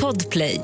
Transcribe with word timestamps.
Podplay. 0.00 0.60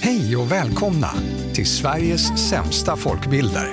Hej 0.00 0.36
och 0.36 0.52
välkomna 0.52 1.08
till 1.54 1.66
Sveriges 1.66 2.48
sämsta 2.50 2.96
folkbildare. 2.96 3.68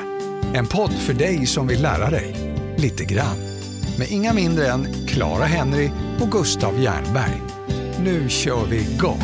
En 0.53 0.67
podd 0.67 0.91
för 0.91 1.13
dig 1.13 1.45
som 1.45 1.67
vill 1.67 1.81
lära 1.81 2.09
dig 2.09 2.35
lite 2.77 3.05
grann. 3.05 3.37
Med 3.97 4.11
inga 4.11 4.33
mindre 4.33 4.67
än 4.67 4.87
Clara 5.07 5.45
Henry 5.45 5.89
och 6.21 6.31
Gustav 6.31 6.81
Jernberg. 6.81 7.41
Nu 7.99 8.29
kör 8.29 8.65
vi 8.65 8.77
igång! 8.77 9.21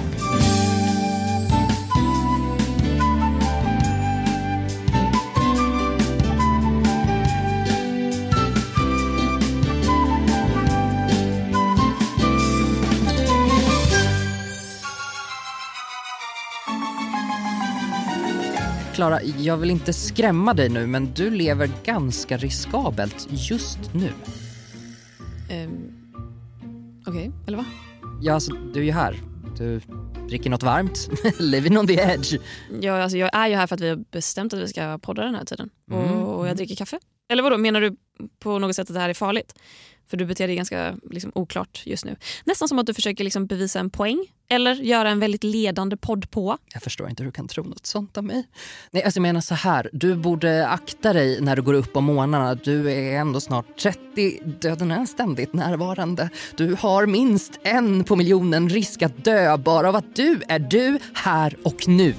Klara, 19.00 19.22
jag 19.24 19.58
vill 19.58 19.72
inte 19.72 19.94
skrämma 19.94 20.54
dig 20.54 20.70
nu 20.70 20.88
men 20.88 21.14
du 21.14 21.30
lever 21.30 21.70
ganska 21.84 22.38
riskabelt 22.38 23.28
just 23.30 23.80
nu. 23.94 24.12
Um, 25.52 25.94
Okej, 27.08 27.32
eller 27.48 27.58
va? 27.58 27.66
Ja, 28.22 28.34
alltså, 28.34 28.54
du 28.54 28.80
är 28.80 28.84
ju 28.84 28.92
här. 28.92 29.16
Du 29.58 29.82
dricker 30.28 30.50
något 30.50 30.64
varmt, 30.64 31.10
living 31.40 31.78
on 31.78 31.88
the 31.88 31.94
edge. 31.94 32.40
Ja, 32.82 33.02
alltså, 33.04 33.18
jag 33.18 33.30
är 33.34 33.48
ju 33.48 33.56
här 33.56 33.68
för 33.68 33.76
att 33.76 33.82
vi 33.82 33.90
har 33.90 33.96
bestämt 34.12 34.54
att 34.54 34.60
vi 34.60 34.68
ska 34.68 34.98
podda 34.98 35.22
den 35.24 35.36
här 35.36 35.46
tiden. 35.46 35.70
Mm. 35.92 36.12
Och, 36.12 36.40
och 36.40 36.48
jag 36.48 36.58
dricker 36.58 36.76
kaffe. 36.76 37.00
Eller 37.30 37.44
vadå, 37.44 37.58
menar 37.58 37.82
du 37.82 37.96
på 38.40 38.60
något 38.60 38.76
sätt 38.76 38.90
att 38.90 38.94
det 38.94 39.00
här 39.00 39.10
är 39.10 39.14
farligt? 39.14 39.54
För 40.10 40.18
du 40.18 40.26
beter 40.26 40.48
dig 40.48 40.56
ganska 40.56 40.98
liksom, 41.12 41.32
oklart 41.36 41.82
just 41.86 42.06
nu. 42.06 42.16
Nästan 42.44 42.68
som 42.68 42.80
att 42.80 42.86
du 42.86 42.94
försöker 42.94 43.24
liksom, 43.24 43.46
bevisa 43.46 43.80
en 43.80 43.90
poäng. 43.90 44.26
Eller 44.52 44.76
göra 44.76 45.10
en 45.10 45.20
väldigt 45.20 45.44
ledande 45.44 45.98
podd 45.98 46.32
på. 46.32 46.58
Jag 46.74 46.84
förstår 46.84 47.10
inte 47.10 47.24
hur 47.24 47.32
du 47.32 47.36
kan 47.36 47.48
tro 47.48 47.64
något 47.64 47.86
sånt 47.86 48.18
om 48.18 48.26
mig. 48.26 48.48
Nej, 48.92 49.04
alltså 49.04 49.18
jag 49.18 49.22
menar 49.22 49.42
så 49.42 49.56
här. 49.56 49.90
Du 49.94 50.16
borde 50.16 50.68
akta 50.68 51.14
dig 51.14 51.42
när 51.42 51.56
du 51.56 51.62
går 51.62 51.74
upp 51.74 51.98
om 51.98 52.04
morgnarna. 52.04 52.56
Du 52.56 52.92
är 52.92 53.20
ändå 53.20 53.40
snart 53.40 53.78
30. 53.78 54.40
Döden 54.62 54.92
är 54.92 55.06
ständigt 55.06 55.54
närvarande. 55.54 56.30
Du 56.58 56.76
har 56.80 57.06
minst 57.06 57.60
en 57.64 58.04
på 58.04 58.16
miljonen 58.16 58.70
risk 58.70 59.02
att 59.02 59.24
dö 59.26 59.58
bara 59.58 59.90
av 59.90 59.96
att 59.96 60.16
du 60.16 60.42
är 60.48 60.60
du 60.60 61.00
här 61.14 61.56
och 61.64 61.88
nu. 61.88 62.16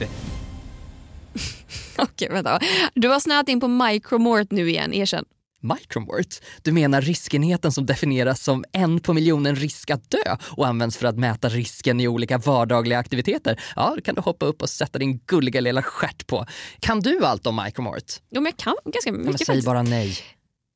Okej, 2.12 2.28
vänta. 2.30 2.60
Du 2.94 3.08
har 3.08 3.20
snöat 3.20 3.48
in 3.48 3.60
på 3.60 3.68
micromort 3.68 4.50
nu 4.50 4.70
igen, 4.70 4.92
erkänn. 4.92 5.24
Micromort? 5.62 6.40
Du 6.62 6.72
menar 6.72 7.00
riskenheten 7.00 7.72
som 7.72 7.86
definieras 7.86 8.42
som 8.42 8.64
en 8.72 9.00
på 9.00 9.12
miljonen 9.12 9.56
risk 9.56 9.90
att 9.90 10.10
dö 10.10 10.36
och 10.56 10.66
används 10.66 10.96
för 10.96 11.06
att 11.06 11.16
mäta 11.18 11.48
risken 11.48 12.00
i 12.00 12.08
olika 12.08 12.38
vardagliga 12.38 12.98
aktiviteter? 12.98 13.60
Ja, 13.76 13.92
det 13.96 14.02
kan 14.02 14.14
du 14.14 14.20
hoppa 14.20 14.46
upp 14.46 14.62
och 14.62 14.68
sätta 14.70 14.98
din 14.98 15.18
gulliga 15.26 15.60
lilla 15.60 15.82
stjärt 15.82 16.26
på. 16.26 16.46
Kan 16.80 17.00
du 17.00 17.24
allt 17.24 17.46
om 17.46 17.62
Micromort? 17.64 18.04
Jo, 18.30 18.40
men 18.40 18.44
jag 18.44 18.56
kan 18.56 18.74
ganska 18.84 19.12
mycket 19.12 19.24
Men 19.26 19.38
säg 19.38 19.46
faktiskt. 19.46 19.66
bara 19.66 19.82
nej. 19.82 20.18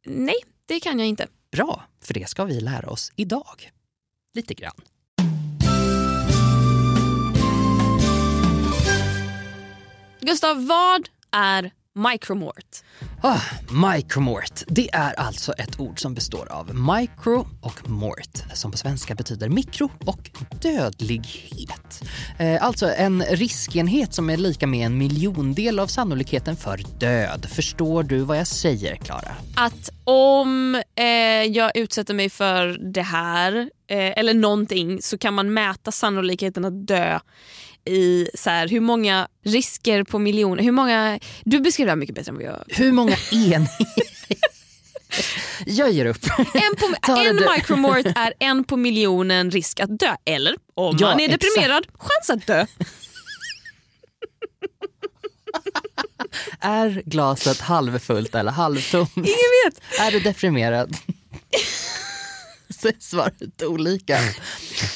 Nej, 0.06 0.36
det 0.66 0.80
kan 0.80 0.98
jag 0.98 1.08
inte. 1.08 1.26
Bra, 1.52 1.84
för 2.02 2.14
det 2.14 2.28
ska 2.28 2.44
vi 2.44 2.60
lära 2.60 2.88
oss 2.90 3.12
idag. 3.16 3.70
Lite 4.34 4.54
grann. 4.54 4.74
Gustav, 10.20 10.66
vad 10.66 11.08
är 11.34 11.70
micromort? 11.94 12.82
Ah, 13.22 13.40
micromort, 13.94 14.62
det 14.66 14.94
är 14.94 15.20
alltså 15.20 15.52
ett 15.52 15.80
ord 15.80 16.00
som 16.00 16.14
består 16.14 16.52
av 16.52 16.74
micro 16.74 17.46
och 17.60 17.90
mort 17.90 18.42
som 18.54 18.70
på 18.70 18.78
svenska 18.78 19.14
betyder 19.14 19.48
mikro 19.48 19.90
och 20.06 20.30
dödlighet. 20.62 22.02
Eh, 22.38 22.64
alltså 22.64 22.94
en 22.96 23.22
riskenhet 23.22 24.14
som 24.14 24.30
är 24.30 24.36
lika 24.36 24.66
med 24.66 24.86
en 24.86 24.98
miljondel 24.98 25.78
av 25.78 25.86
sannolikheten 25.86 26.56
för 26.56 26.80
död. 26.98 27.46
Förstår 27.50 28.02
du 28.02 28.18
vad 28.18 28.38
jag 28.38 28.46
säger, 28.46 28.96
Klara? 28.96 29.34
Att 29.56 29.90
om 30.04 30.82
eh, 30.94 31.04
jag 31.52 31.76
utsätter 31.76 32.14
mig 32.14 32.30
för 32.30 32.92
det 32.92 33.02
här 33.02 33.70
eh, 33.86 34.18
eller 34.18 34.34
någonting 34.34 35.02
så 35.02 35.18
kan 35.18 35.34
man 35.34 35.54
mäta 35.54 35.92
sannolikheten 35.92 36.64
att 36.64 36.86
dö 36.86 37.18
i 37.86 38.28
så 38.34 38.50
här, 38.50 38.68
hur 38.68 38.80
många 38.80 39.28
risker 39.44 40.04
på 40.04 40.18
miljoner, 40.18 40.62
hur 40.62 40.72
många, 40.72 41.18
du 41.44 41.60
beskriver 41.60 41.86
det 41.86 41.90
här 41.92 41.96
mycket 41.96 42.14
bättre 42.14 42.30
än 42.30 42.36
vad 42.36 42.44
jag 42.44 42.64
Hur 42.68 42.92
många 42.92 43.16
enheter... 43.32 43.86
jag 45.66 45.90
ger 45.92 46.06
upp. 46.06 46.24
En, 46.38 46.76
på, 46.76 47.12
en 47.12 47.36
micromort 47.56 48.06
är 48.16 48.34
en 48.38 48.64
på 48.64 48.76
miljonen 48.76 49.50
risk 49.50 49.80
att 49.80 49.98
dö. 49.98 50.16
Eller 50.24 50.56
om 50.74 50.96
Ja, 51.00 51.06
man 51.10 51.20
är 51.20 51.24
exakt. 51.24 51.42
deprimerad, 51.42 51.86
chans 51.98 52.30
att 52.30 52.46
dö. 52.46 52.66
Är 56.60 57.02
glaset 57.06 57.60
halvfullt 57.60 58.34
eller 58.34 58.52
halvtomt? 58.52 59.16
Ingen 59.16 59.26
vet. 59.64 60.00
Är 60.00 60.10
du 60.10 60.20
deprimerad? 60.20 60.96
Så 62.88 62.88
är 62.88 62.94
svaret 62.98 63.62
olika. 63.62 64.18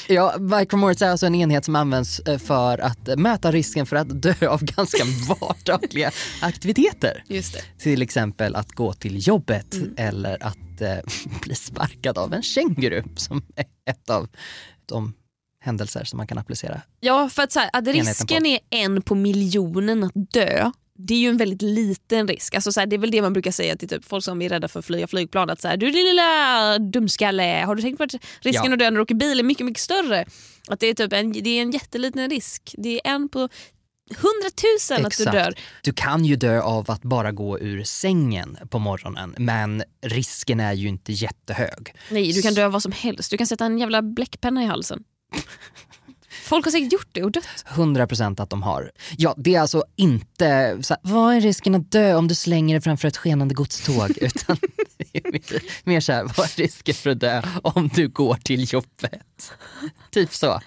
Ja, 0.07 0.35
Micromorts 0.39 1.01
är 1.01 1.09
alltså 1.09 1.25
en 1.25 1.35
enhet 1.35 1.65
som 1.65 1.75
används 1.75 2.19
eh, 2.19 2.37
för 2.37 2.77
att 2.77 3.19
mäta 3.19 3.51
risken 3.51 3.85
för 3.85 3.95
att 3.95 4.21
dö 4.21 4.47
av 4.47 4.63
ganska 4.63 5.03
vardagliga 5.29 6.11
aktiviteter. 6.41 7.23
Just 7.27 7.53
det. 7.53 7.83
Till 7.83 8.01
exempel 8.01 8.55
att 8.55 8.71
gå 8.71 8.93
till 8.93 9.27
jobbet 9.27 9.75
eller 9.97 10.43
att 10.43 10.81
eh, 10.81 10.97
bli 11.41 11.55
sparkad 11.55 12.17
av 12.17 12.33
en 12.33 12.43
känguru 12.43 13.03
som 13.15 13.41
är 13.55 13.65
ett 13.89 14.09
av 14.09 14.27
de 14.85 15.13
händelser 15.65 16.03
som 16.03 16.17
man 16.17 16.27
kan 16.27 16.37
applicera. 16.37 16.81
Ja, 16.99 17.29
för 17.29 17.43
att, 17.43 17.51
så 17.51 17.59
här, 17.59 17.69
att 17.73 17.87
risken 17.87 18.45
är 18.45 18.59
en 18.69 19.01
på 19.01 19.15
miljonen 19.15 20.03
att 20.03 20.11
dö. 20.15 20.71
Det 21.01 21.13
är 21.13 21.17
ju 21.19 21.29
en 21.29 21.37
väldigt 21.37 21.61
liten 21.61 22.27
risk. 22.27 22.55
Alltså, 22.55 22.71
så 22.71 22.79
här, 22.79 22.87
det 22.87 22.95
är 22.95 22.97
väl 22.97 23.11
det 23.11 23.21
man 23.21 23.33
brukar 23.33 23.51
säga 23.51 23.75
till 23.75 23.89
typ, 23.89 24.05
folk 24.05 24.23
som 24.23 24.41
är 24.41 24.49
rädda 24.49 24.67
för 24.67 24.79
att 24.79 24.85
flyga 24.85 25.07
flygplan. 25.07 25.49
Att 25.49 25.61
så 25.61 25.67
här, 25.67 25.77
du 25.77 25.91
din 25.91 26.05
lilla 26.05 26.79
dumskalle, 26.79 27.63
har 27.65 27.75
du 27.75 27.81
tänkt 27.81 27.97
på 27.97 28.03
att 28.03 28.13
risken 28.41 28.65
Ja. 28.65 28.73
att 28.73 28.79
dö 28.79 28.89
när 28.89 28.95
du 28.97 29.01
åker 29.01 29.15
bil 29.15 29.39
är 29.39 29.43
mycket, 29.43 29.65
mycket 29.65 29.83
större? 29.83 30.25
Att 30.67 30.79
det, 30.79 30.87
är 30.87 30.93
typ 30.93 31.13
en, 31.13 31.31
det 31.31 31.49
är 31.49 31.61
en 31.61 31.71
jätteliten 31.71 32.29
risk. 32.29 32.75
Det 32.77 32.89
är 33.07 33.11
en 33.13 33.29
på 33.29 33.49
hundratusen 34.17 35.05
att 35.05 35.17
du 35.17 35.25
dör. 35.25 35.53
Du 35.83 35.93
kan 35.93 36.25
ju 36.25 36.35
dö 36.35 36.61
av 36.61 36.91
att 36.91 37.01
bara 37.01 37.31
gå 37.31 37.59
ur 37.59 37.83
sängen 37.83 38.57
på 38.69 38.79
morgonen 38.79 39.35
men 39.37 39.83
risken 40.05 40.59
är 40.59 40.73
ju 40.73 40.87
inte 40.87 41.11
jättehög. 41.13 41.93
Nej, 42.11 42.31
du 42.31 42.41
kan 42.41 42.53
dö 42.53 42.65
av 42.65 42.71
vad 42.71 42.83
som 42.83 42.91
helst. 42.91 43.31
Du 43.31 43.37
kan 43.37 43.47
sätta 43.47 43.65
en 43.65 43.77
jävla 43.77 44.01
bläckpenna 44.01 44.63
i 44.63 44.65
halsen. 44.65 45.03
Folk 46.49 46.65
har 46.65 46.71
säkert 46.71 46.93
gjort 46.93 47.09
det 47.11 47.23
och 47.23 47.31
dött. 47.31 47.65
100% 47.67 48.41
att 48.41 48.49
de 48.49 48.63
har. 48.63 48.91
Ja, 49.17 49.33
det 49.37 49.55
är 49.55 49.61
alltså 49.61 49.83
inte 49.95 50.77
så 50.81 50.93
här, 50.93 51.01
vad 51.01 51.35
är 51.35 51.41
risken 51.41 51.75
att 51.75 51.91
dö 51.91 52.15
om 52.15 52.27
du 52.27 52.35
slänger 52.35 52.75
dig 52.75 52.81
framför 52.81 53.07
ett 53.07 53.17
skenande 53.17 53.55
godståg? 53.55 54.11
Utan 54.17 54.57
det 54.97 55.23
mer, 55.23 55.61
mer 55.83 55.99
så 55.99 56.11
här, 56.11 56.23
vad 56.23 56.45
är 56.45 56.57
risken 56.57 56.95
för 56.95 57.09
att 57.09 57.19
dö 57.19 57.41
om 57.63 57.87
du 57.87 58.07
går 58.07 58.35
till 58.35 58.73
jobbet? 58.73 59.51
Typ 60.11 60.33
så. 60.33 60.61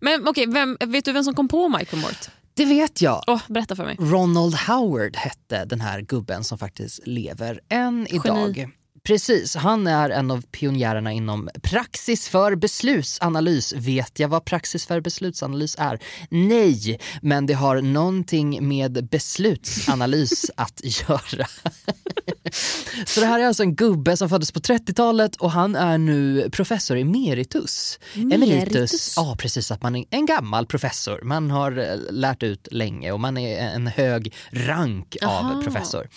Men 0.00 0.28
okej, 0.28 0.46
vem, 0.46 0.76
vet 0.80 1.04
du 1.04 1.12
vem 1.12 1.24
som 1.24 1.34
kom 1.34 1.48
på 1.48 1.68
Micromort? 1.68 2.28
Det 2.54 2.64
vet 2.64 3.02
jag. 3.02 3.24
Åh, 3.26 3.40
berätta 3.48 3.76
för 3.76 3.84
mig. 3.84 3.96
Ronald 3.98 4.54
Howard 4.54 5.16
hette 5.16 5.64
den 5.64 5.80
här 5.80 6.00
gubben 6.00 6.44
som 6.44 6.58
faktiskt 6.58 7.06
lever 7.06 7.60
än 7.68 8.06
idag. 8.10 8.56
Geni. 8.56 8.72
Precis, 9.06 9.56
han 9.56 9.86
är 9.86 10.10
en 10.10 10.30
av 10.30 10.42
pionjärerna 10.42 11.12
inom 11.12 11.48
praxis 11.62 12.28
för 12.28 12.54
beslutsanalys. 12.54 13.72
Vet 13.72 14.18
jag 14.18 14.28
vad 14.28 14.44
praxis 14.44 14.86
för 14.86 15.00
beslutsanalys 15.00 15.76
är? 15.78 16.02
Nej, 16.30 17.00
men 17.22 17.46
det 17.46 17.54
har 17.54 17.82
någonting 17.82 18.68
med 18.68 19.08
beslutsanalys 19.08 20.50
att 20.56 20.80
göra. 20.84 21.46
Så 23.06 23.20
det 23.20 23.26
här 23.26 23.40
är 23.40 23.46
alltså 23.46 23.62
en 23.62 23.74
gubbe 23.74 24.16
som 24.16 24.28
föddes 24.28 24.52
på 24.52 24.60
30-talet 24.60 25.36
och 25.36 25.50
han 25.50 25.76
är 25.76 25.98
nu 25.98 26.50
professor 26.50 26.96
emeritus. 26.96 27.98
Emeritus? 28.14 29.14
Ja, 29.16 29.36
precis. 29.38 29.70
Att 29.70 29.82
man 29.82 29.96
är 29.96 30.04
en 30.10 30.26
gammal 30.26 30.66
professor. 30.66 31.20
Man 31.22 31.50
har 31.50 31.78
eh, 31.78 32.12
lärt 32.12 32.42
ut 32.42 32.68
länge 32.70 33.12
och 33.12 33.20
man 33.20 33.36
är 33.36 33.58
en 33.58 33.86
hög 33.86 34.34
rank 34.50 35.16
Aha. 35.22 35.56
av 35.56 35.62
professor. 35.62 36.08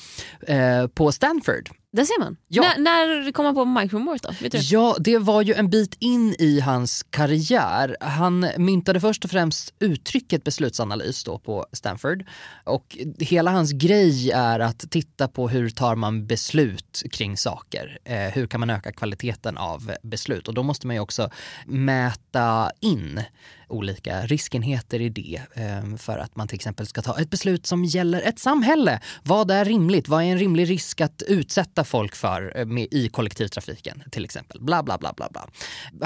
Eh, 0.47 0.87
på 0.87 1.11
Stanford. 1.11 1.69
Där 1.91 2.03
ser 2.03 2.19
man. 2.19 2.37
Ja. 2.47 2.61
När, 2.77 3.23
när 3.23 3.31
kom 3.31 3.45
man 3.45 3.55
på 3.55 3.65
Micromort 3.65 4.21
då? 4.21 4.29
Vet 4.41 4.51
du? 4.51 4.57
Ja, 4.57 4.95
det 4.99 5.17
var 5.17 5.41
ju 5.41 5.53
en 5.53 5.69
bit 5.69 5.95
in 5.99 6.35
i 6.39 6.59
hans 6.59 7.05
karriär. 7.09 7.97
Han 8.01 8.49
myntade 8.57 8.99
först 8.99 9.25
och 9.25 9.31
främst 9.31 9.73
uttrycket 9.79 10.43
beslutsanalys 10.43 11.23
då 11.23 11.39
på 11.39 11.65
Stanford. 11.73 12.25
Och 12.63 12.97
hela 13.19 13.51
hans 13.51 13.71
grej 13.71 14.31
är 14.31 14.59
att 14.59 14.91
titta 14.91 15.27
på 15.27 15.49
hur 15.49 15.69
tar 15.69 15.95
man 15.95 16.27
beslut 16.27 17.03
kring 17.11 17.37
saker. 17.37 17.97
Eh, 18.05 18.17
hur 18.17 18.47
kan 18.47 18.59
man 18.59 18.69
öka 18.69 18.91
kvaliteten 18.91 19.57
av 19.57 19.91
beslut? 20.03 20.47
Och 20.47 20.53
då 20.53 20.63
måste 20.63 20.87
man 20.87 20.95
ju 20.95 20.99
också 20.99 21.29
mäta 21.65 22.71
in 22.79 23.21
olika 23.69 24.21
riskenheter 24.25 25.01
i 25.01 25.09
det 25.09 25.41
eh, 25.53 25.95
för 25.97 26.17
att 26.17 26.35
man 26.35 26.47
till 26.47 26.55
exempel 26.55 26.87
ska 26.87 27.01
ta 27.01 27.19
ett 27.19 27.29
beslut 27.29 27.65
som 27.65 27.85
gäller 27.85 28.21
ett 28.21 28.39
samhälle. 28.39 28.99
Vad 29.23 29.51
är 29.51 29.65
rimligt? 29.65 30.07
Vad 30.07 30.23
är 30.23 30.27
en 30.27 30.39
rimlig 30.39 30.69
risk 30.69 31.01
att 31.01 31.23
utsätta 31.27 31.83
folk 31.83 32.15
för 32.15 32.53
eh, 32.55 32.65
med, 32.65 32.87
i 32.91 33.09
kollektivtrafiken 33.09 34.03
till 34.11 34.25
exempel. 34.25 34.61
Bla, 34.61 34.83
bla, 34.83 34.97
bla, 34.97 35.13
bla, 35.17 35.29
bla. 35.31 35.47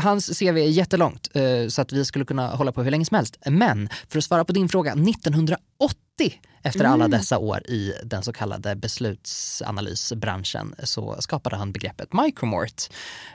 Hans 0.01 0.39
CV 0.39 0.57
är 0.57 0.67
jättelångt 0.67 1.29
eh, 1.33 1.67
så 1.67 1.81
att 1.81 1.91
vi 1.91 2.05
skulle 2.05 2.25
kunna 2.25 2.47
hålla 2.47 2.71
på 2.71 2.83
hur 2.83 2.91
länge 2.91 3.05
som 3.05 3.15
helst. 3.15 3.37
Men 3.45 3.89
för 4.09 4.17
att 4.17 4.23
svara 4.23 4.45
på 4.45 4.53
din 4.53 4.69
fråga, 4.69 4.95
1980 5.85 6.39
efter 6.65 6.85
alla 6.85 7.07
dessa 7.07 7.37
år 7.37 7.67
i 7.67 7.93
den 8.03 8.23
så 8.23 8.33
kallade 8.33 8.75
beslutsanalysbranschen 8.75 10.75
så 10.83 11.15
skapade 11.19 11.55
han 11.55 11.71
begreppet 11.71 12.13
micromort. 12.13 12.83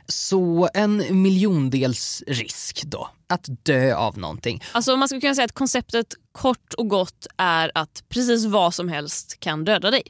Så 0.07 0.69
en 0.75 1.23
miljondels 1.23 2.23
risk 2.27 2.83
då, 2.85 3.11
att 3.27 3.45
dö 3.63 3.95
av 3.95 4.19
någonting. 4.19 4.63
Alltså 4.73 4.97
man 4.97 5.09
skulle 5.09 5.21
kunna 5.21 5.35
säga 5.35 5.45
att 5.45 5.53
konceptet 5.53 6.15
kort 6.33 6.75
och 6.75 6.89
gott 6.89 7.27
är 7.37 7.73
att 7.75 8.05
precis 8.09 8.47
vad 8.47 8.75
som 8.75 8.89
helst 8.89 9.41
kan 9.41 9.65
döda 9.65 9.91
dig. 9.91 10.03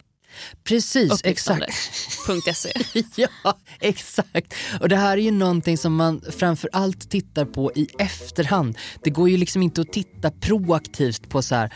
Precis, 0.65 1.21
exakt. 1.25 1.63
Upplyftande.se. 2.29 2.73
ja, 3.17 3.59
exakt. 3.81 4.55
Och 4.81 4.89
det 4.89 4.97
här 4.97 5.13
är 5.13 5.23
ju 5.23 5.31
någonting 5.31 5.79
som 5.79 5.95
man 5.95 6.23
framför 6.39 6.71
allt 6.73 7.11
tittar 7.11 7.45
på 7.45 7.73
i 7.75 7.89
efterhand. 7.99 8.79
Det 9.05 9.11
går 9.11 9.29
ju 9.29 9.37
liksom 9.37 9.63
inte 9.63 9.81
att 9.81 9.93
titta 9.93 10.31
proaktivt 10.31 11.29
på 11.29 11.43
så 11.43 11.55
här, 11.55 11.73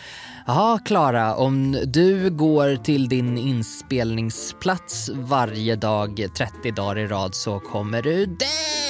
ja 0.47 0.79
Klara, 0.85 1.37
om 1.37 1.73
du 1.85 2.31
går 2.31 2.77
till 2.77 3.09
din 3.09 3.39
inspelningsplats 3.39 5.11
varje 5.15 5.77
dag 5.77 6.27
30 6.37 6.71
dagar 6.71 6.99
i 6.99 7.07
rad 7.07 7.35
så 7.35 7.61
kommer 7.61 8.03
du 8.03 8.27
dö! 8.27 8.82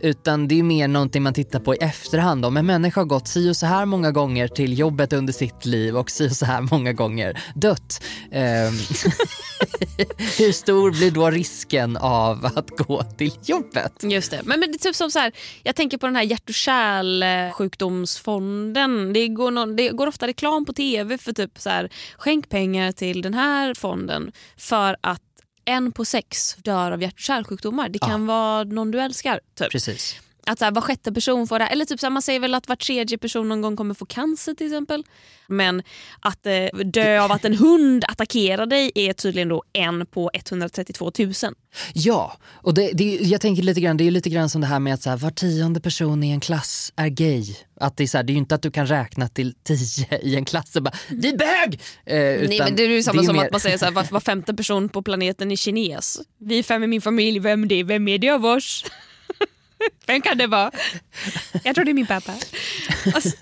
Utan 0.00 0.48
det 0.48 0.58
är 0.58 0.62
mer 0.62 0.88
någonting 0.88 1.22
man 1.22 1.34
tittar 1.34 1.60
på 1.60 1.74
i 1.74 1.78
efterhand. 1.78 2.44
Om 2.44 2.56
en 2.56 2.66
människa 2.66 3.00
har 3.00 3.06
gått 3.06 3.28
si 3.28 3.50
och 3.50 3.56
så 3.56 3.66
här 3.66 3.86
många 3.86 4.10
gånger 4.10 4.48
till 4.48 4.78
jobbet 4.78 5.12
under 5.12 5.32
sitt 5.32 5.64
liv 5.64 5.96
och 5.96 6.10
si 6.10 6.28
och 6.28 6.32
så 6.32 6.46
här 6.46 6.60
många 6.60 6.92
gånger 6.92 7.42
dött. 7.54 8.04
Ehm, 8.32 8.72
hur 10.38 10.52
stor 10.52 10.90
blir 10.90 11.10
då 11.10 11.30
risken 11.30 11.96
av 11.96 12.46
att 12.54 12.70
gå 12.70 13.02
till 13.02 13.32
jobbet? 13.44 13.92
Just 14.02 14.30
det. 14.30 14.40
Men, 14.44 14.60
men 14.60 14.72
det 14.72 14.76
är 14.76 14.78
typ 14.78 14.96
som 14.96 15.10
så 15.10 15.18
här, 15.18 15.32
jag 15.62 15.76
tänker 15.76 15.98
på 15.98 16.06
den 16.06 16.16
här 16.16 16.22
hjärt 16.22 16.48
och 16.48 16.54
kärlsjukdomsfonden. 16.54 19.12
Det 19.12 19.28
går, 19.28 19.50
någon, 19.50 19.76
det 19.76 19.88
går 19.88 20.06
ofta 20.06 20.26
reklam 20.26 20.64
på 20.64 20.72
tv 20.72 21.18
för 21.18 21.32
typ 21.32 21.58
så 21.58 21.70
här, 21.70 21.90
skänk 22.16 22.48
pengar 22.48 22.92
till 22.92 23.22
den 23.22 23.34
här 23.34 23.74
fonden 23.74 24.32
för 24.56 24.96
att 25.00 25.22
en 25.64 25.92
på 25.92 26.04
sex 26.04 26.56
dör 26.58 26.92
av 26.92 27.02
hjärt 27.02 27.12
och 27.12 27.18
kärlsjukdomar. 27.18 27.88
Det 27.88 27.98
kan 27.98 28.26
vara 28.26 28.64
någon 28.64 28.90
du 28.90 29.00
älskar. 29.00 29.40
Typ. 29.54 29.70
Precis. 29.70 30.20
Att 30.46 30.58
så 30.58 30.64
här, 30.64 30.72
var 30.72 30.82
sjätte 30.82 31.12
person 31.12 31.46
får 31.48 31.58
det. 31.58 31.66
Eller 31.66 31.84
typ 31.84 32.00
så 32.00 32.06
här, 32.06 32.10
man 32.10 32.22
säger 32.22 32.40
väl 32.40 32.54
att 32.54 32.68
var 32.68 32.76
tredje 32.76 33.18
person 33.18 33.48
någon 33.48 33.60
gång 33.60 33.76
kommer 33.76 33.94
få 33.94 34.06
cancer 34.06 34.54
till 34.54 34.66
exempel. 34.66 35.04
Men 35.46 35.82
att 36.20 36.46
eh, 36.46 36.78
dö 36.84 37.20
av 37.22 37.32
att 37.32 37.44
en 37.44 37.54
hund 37.54 38.04
attackerar 38.08 38.66
dig 38.66 38.92
är 38.94 39.12
tydligen 39.12 39.48
då 39.48 39.62
en 39.72 40.06
på 40.06 40.30
132 40.34 41.12
000. 41.18 41.32
Ja, 41.94 42.36
och 42.52 42.74
det, 42.74 42.90
det, 42.92 43.04
jag 43.04 43.40
tänker 43.40 43.62
lite 43.62 43.80
grann, 43.80 43.96
det 43.96 44.06
är 44.06 44.10
lite 44.10 44.30
grann 44.30 44.48
som 44.48 44.60
det 44.60 44.66
här 44.66 44.78
med 44.78 44.94
att 44.94 45.02
så 45.02 45.10
här, 45.10 45.16
var 45.16 45.30
tionde 45.30 45.80
person 45.80 46.22
i 46.24 46.30
en 46.30 46.40
klass 46.40 46.92
är 46.96 47.08
gay. 47.08 47.44
Att 47.80 47.96
det, 47.96 48.02
är 48.02 48.08
så 48.08 48.18
här, 48.18 48.24
det 48.24 48.30
är 48.30 48.34
ju 48.34 48.38
inte 48.38 48.54
att 48.54 48.62
du 48.62 48.70
kan 48.70 48.86
räkna 48.86 49.28
till 49.28 49.54
tio 49.64 50.18
i 50.22 50.36
en 50.36 50.44
klass 50.44 50.76
och 50.76 50.82
bara 50.82 50.94
“du 51.10 51.28
är 51.28 51.36
bög!” 51.36 51.80
eh, 52.06 52.48
Nej, 52.48 52.58
men 52.58 52.76
det 52.76 52.82
är 52.82 52.88
ju 52.88 53.02
samma 53.02 53.22
är 53.22 53.26
som 53.26 53.36
mer- 53.36 53.44
att 53.44 53.50
man 53.50 53.60
säger 53.60 53.78
så 53.78 53.84
här, 53.84 53.92
var, 53.92 54.06
var 54.10 54.20
femte 54.20 54.54
person 54.54 54.88
på 54.88 55.02
planeten 55.02 55.52
är 55.52 55.56
kines. 55.56 56.20
Vi 56.38 56.58
är 56.58 56.62
fem 56.62 56.82
i 56.82 56.86
min 56.86 57.02
familj, 57.02 57.38
vem 57.38 57.68
det 57.68 57.74
är, 57.74 57.84
vem 57.84 58.08
är 58.08 58.18
det 58.18 58.30
av 58.30 58.46
oss? 58.46 58.84
Vem 60.06 60.20
kan 60.20 60.38
det 60.38 60.46
vara? 60.46 60.70
Jag 61.64 61.74
tror 61.74 61.84
det 61.84 61.90
är 61.90 61.94
min 61.94 62.06
pappa. 62.06 62.32
Alltså, 63.14 63.36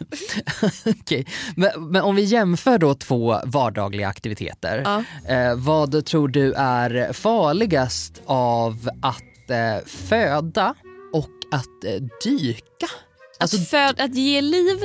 Okej, 0.87 1.27
men, 1.57 1.91
men 1.91 2.03
om 2.03 2.17
vi 2.17 2.23
jämför 2.23 2.79
då 2.79 2.95
två 2.95 3.41
vardagliga 3.45 4.09
aktiviteter. 4.09 4.83
Ja. 4.85 5.05
Eh, 5.35 5.55
vad 5.57 6.05
tror 6.05 6.29
du 6.29 6.53
är 6.53 7.13
farligast 7.13 8.23
av 8.27 8.91
att 9.03 9.51
eh, 9.51 9.87
föda 9.87 10.75
och 11.13 11.31
att 11.53 11.85
eh, 11.85 12.03
dyka? 12.25 12.87
Alltså, 13.39 13.57
att, 13.57 13.69
föd, 13.69 14.01
att 14.01 14.15
ge 14.15 14.41
liv 14.41 14.79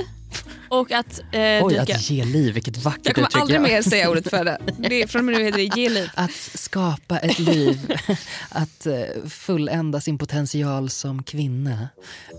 och 0.69 0.91
att 0.91 1.19
eh, 1.19 1.39
oj, 1.65 1.73
dyka. 1.73 1.81
att 1.81 2.09
ge 2.09 2.23
liv, 2.25 2.53
vilket 2.53 2.77
vackert 2.77 3.01
Jag 3.05 3.15
kommer 3.15 3.27
uttryck. 3.27 3.41
aldrig 3.41 3.57
Ja. 3.59 3.61
mer 3.61 3.81
säga 3.81 4.09
ordet 4.09 4.29
föda. 4.29 4.57
Det, 4.77 5.11
från 5.11 5.19
och 5.19 5.25
med 5.25 5.37
nu 5.37 5.43
heter 5.43 5.57
det 5.57 5.81
ge 5.81 5.89
liv. 5.89 6.09
Att 6.15 6.31
skapa 6.55 7.17
ett 7.19 7.39
liv, 7.39 7.93
att 8.49 8.85
eh, 8.85 8.93
fullända 9.29 10.01
sin 10.01 10.17
potential 10.17 10.89
som 10.89 11.23
kvinna. 11.23 11.89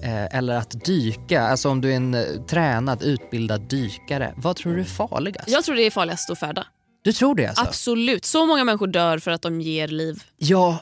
Eh, 0.05 0.37
eller 0.37 0.55
att 0.57 0.85
dyka, 0.85 1.43
alltså 1.43 1.69
om 1.69 1.81
du 1.81 1.93
är 1.93 1.97
en 1.97 2.15
eh, 2.15 2.25
tränad, 2.49 3.03
utbildad 3.03 3.61
dykare. 3.61 4.35
Vad 4.37 4.57
tror 4.57 4.75
du 4.75 4.81
är 4.81 4.85
farligast? 4.85 5.49
Jag 5.49 5.65
tror 5.65 5.75
det 5.77 5.83
är 5.83 5.91
farligast 5.91 6.31
att 6.31 6.39
föda. 6.39 6.67
Du 7.03 7.13
tror 7.13 7.35
det 7.35 7.47
alltså? 7.47 7.63
Absolut. 7.65 8.25
Så 8.25 8.47
många 8.47 8.65
människor 8.65 8.87
dör 8.87 9.19
för 9.19 9.31
att 9.31 9.43
de 9.43 9.61
ger 9.61 9.89
liv. 9.89 10.23
Ja, 10.37 10.79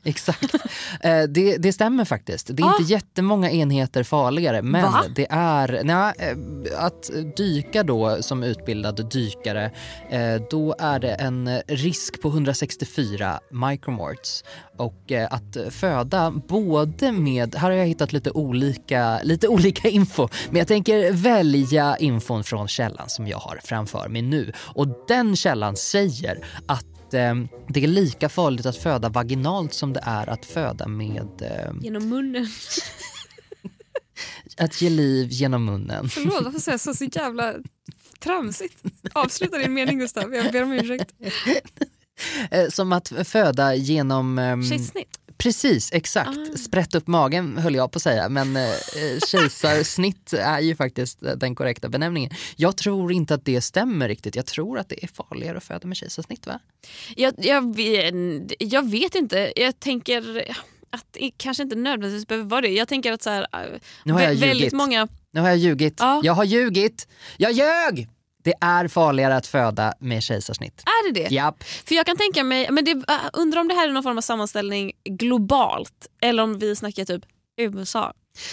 exakt. 0.04 0.54
Eh, 1.00 1.22
det, 1.22 1.56
det 1.56 1.72
stämmer 1.72 2.04
faktiskt. 2.04 2.50
Det 2.52 2.62
är 2.62 2.66
Ah. 2.66 2.74
inte 2.78 2.92
jättemånga 2.92 3.50
enheter 3.50 4.02
farligare 4.02 4.62
men 4.62 4.82
Va? 4.82 5.04
det 5.16 5.26
är 5.30 5.80
nej, 5.84 6.12
eh, 6.18 6.84
att 6.84 7.10
dyka 7.36 7.82
då 7.82 8.22
som 8.22 8.42
utbildad 8.42 9.10
dykare 9.10 9.70
eh, 10.10 10.34
då 10.50 10.74
är 10.78 10.98
det 10.98 11.14
en 11.14 11.60
risk 11.66 12.22
på 12.22 12.28
164 12.28 13.40
micromorts 13.50 14.44
och 14.76 15.12
eh, 15.12 15.28
att 15.30 15.56
föda 15.70 16.30
både 16.30 17.12
med, 17.12 17.54
här 17.54 17.70
har 17.70 17.76
jag 17.76 17.86
hittat 17.86 18.12
lite 18.12 18.30
olika, 18.30 19.20
lite 19.22 19.48
olika 19.48 19.88
info 19.88 20.28
men 20.50 20.58
jag 20.58 20.68
tänker 20.68 21.12
välja 21.12 21.96
infon 21.96 22.44
från 22.44 22.68
källan 22.68 23.08
som 23.08 23.26
jag 23.28 23.38
har 23.38 23.60
framför 23.64 24.08
mig 24.08 24.22
nu 24.22 24.52
och 24.58 24.86
den 25.08 25.36
källan 25.36 25.76
säger 25.76 26.44
att 26.66 26.84
eh, 27.14 27.34
det 27.68 27.84
är 27.84 27.86
lika 27.86 28.28
farligt 28.28 28.66
att 28.66 28.76
föda 28.76 29.08
vaginalt 29.08 29.74
som 29.74 29.92
det 29.92 30.00
är 30.04 30.30
att 30.30 30.46
föda 30.46 30.88
med 30.88 31.42
eh, 31.42 31.72
Genom 31.82 32.08
munnen. 32.08 32.48
att 34.56 34.82
ge 34.82 34.90
liv 34.90 35.28
genom 35.30 35.64
munnen. 35.64 36.08
Förlåt, 36.08 36.44
varför 36.44 36.58
säger 36.58 36.72
jag 36.74 36.80
så, 36.80 36.94
så 36.94 37.04
jävla 37.04 37.54
tramsigt? 38.18 38.82
Avsluta 39.12 39.58
din 39.58 39.74
mening 39.74 39.98
Gustav, 39.98 40.34
jag 40.34 40.52
ber 40.52 40.62
om 40.62 40.72
ursäkt. 40.72 41.14
Eh, 42.50 42.68
som 42.68 42.92
att 42.92 43.12
föda 43.24 43.74
genom... 43.74 44.38
ehm, 44.38 44.62
Kejsarsnitt. 44.62 45.18
Precis, 45.40 45.92
exakt. 45.92 46.28
Ah. 46.54 46.56
Sprätt 46.58 46.94
upp 46.94 47.06
magen 47.06 47.58
höll 47.58 47.74
jag 47.74 47.92
på 47.92 47.96
att 47.96 48.02
säga 48.02 48.28
men 48.28 48.56
eh, 48.56 48.70
kejsarsnitt 49.26 50.32
är 50.38 50.60
ju 50.60 50.76
faktiskt 50.76 51.22
eh, 51.22 51.32
den 51.32 51.54
korrekta 51.54 51.88
benämningen. 51.88 52.30
Jag 52.56 52.76
tror 52.76 53.12
inte 53.12 53.34
att 53.34 53.44
det 53.44 53.60
stämmer 53.60 54.08
riktigt. 54.08 54.36
Jag 54.36 54.46
tror 54.46 54.78
att 54.78 54.88
det 54.88 55.04
är 55.04 55.08
farligare 55.08 55.56
att 55.56 55.64
föda 55.64 55.88
med 55.88 55.96
kejsarsnitt 55.96 56.46
va? 56.46 56.60
Jag, 57.16 57.34
jag, 57.38 57.76
vet, 57.76 58.14
jag 58.58 58.90
vet 58.90 59.14
inte, 59.14 59.52
jag 59.56 59.80
tänker 59.80 60.44
att 60.90 61.04
det 61.10 61.30
kanske 61.36 61.62
inte 61.62 61.76
nödvändigtvis 61.76 62.26
behöver 62.28 62.48
vara 62.48 62.60
det. 62.60 62.68
Jag 62.68 62.88
tänker 62.88 63.12
att 63.12 63.22
så 63.22 63.30
här, 63.30 63.46
Nu 64.04 64.12
har 64.12 64.20
jag 64.20 64.30
vä- 64.34 64.40
väldigt 64.40 64.58
ljugit. 64.60 64.72
många... 64.72 65.08
Nu 65.32 65.40
har 65.40 65.48
jag 65.48 65.58
ljugit. 65.58 65.94
Ja. 65.98 66.20
Jag 66.24 66.32
har 66.32 66.44
ljugit. 66.44 67.08
Jag 67.36 67.52
ljög! 67.52 68.08
Det 68.42 68.54
är 68.60 68.88
farligare 68.88 69.36
att 69.36 69.46
föda 69.46 69.94
med 69.98 70.22
kejsarsnitt. 70.22 70.82
Är 70.86 71.12
det 71.12 71.20
det? 71.20 71.34
Japp. 71.34 71.64
För 71.64 71.94
jag 71.94 72.06
kan 72.06 72.16
tänka 72.16 72.44
mig, 72.44 72.68
men 72.70 72.84
det, 72.84 72.90
äh, 72.90 73.14
undrar 73.32 73.60
om 73.60 73.68
det 73.68 73.74
här 73.74 73.88
är 73.88 73.92
någon 73.92 74.02
form 74.02 74.18
av 74.18 74.22
sammanställning 74.22 74.92
globalt 75.04 76.06
eller 76.20 76.42
om 76.42 76.58
vi 76.58 76.76
snackar 76.76 77.04
typ 77.04 77.24
USA. 77.60 78.12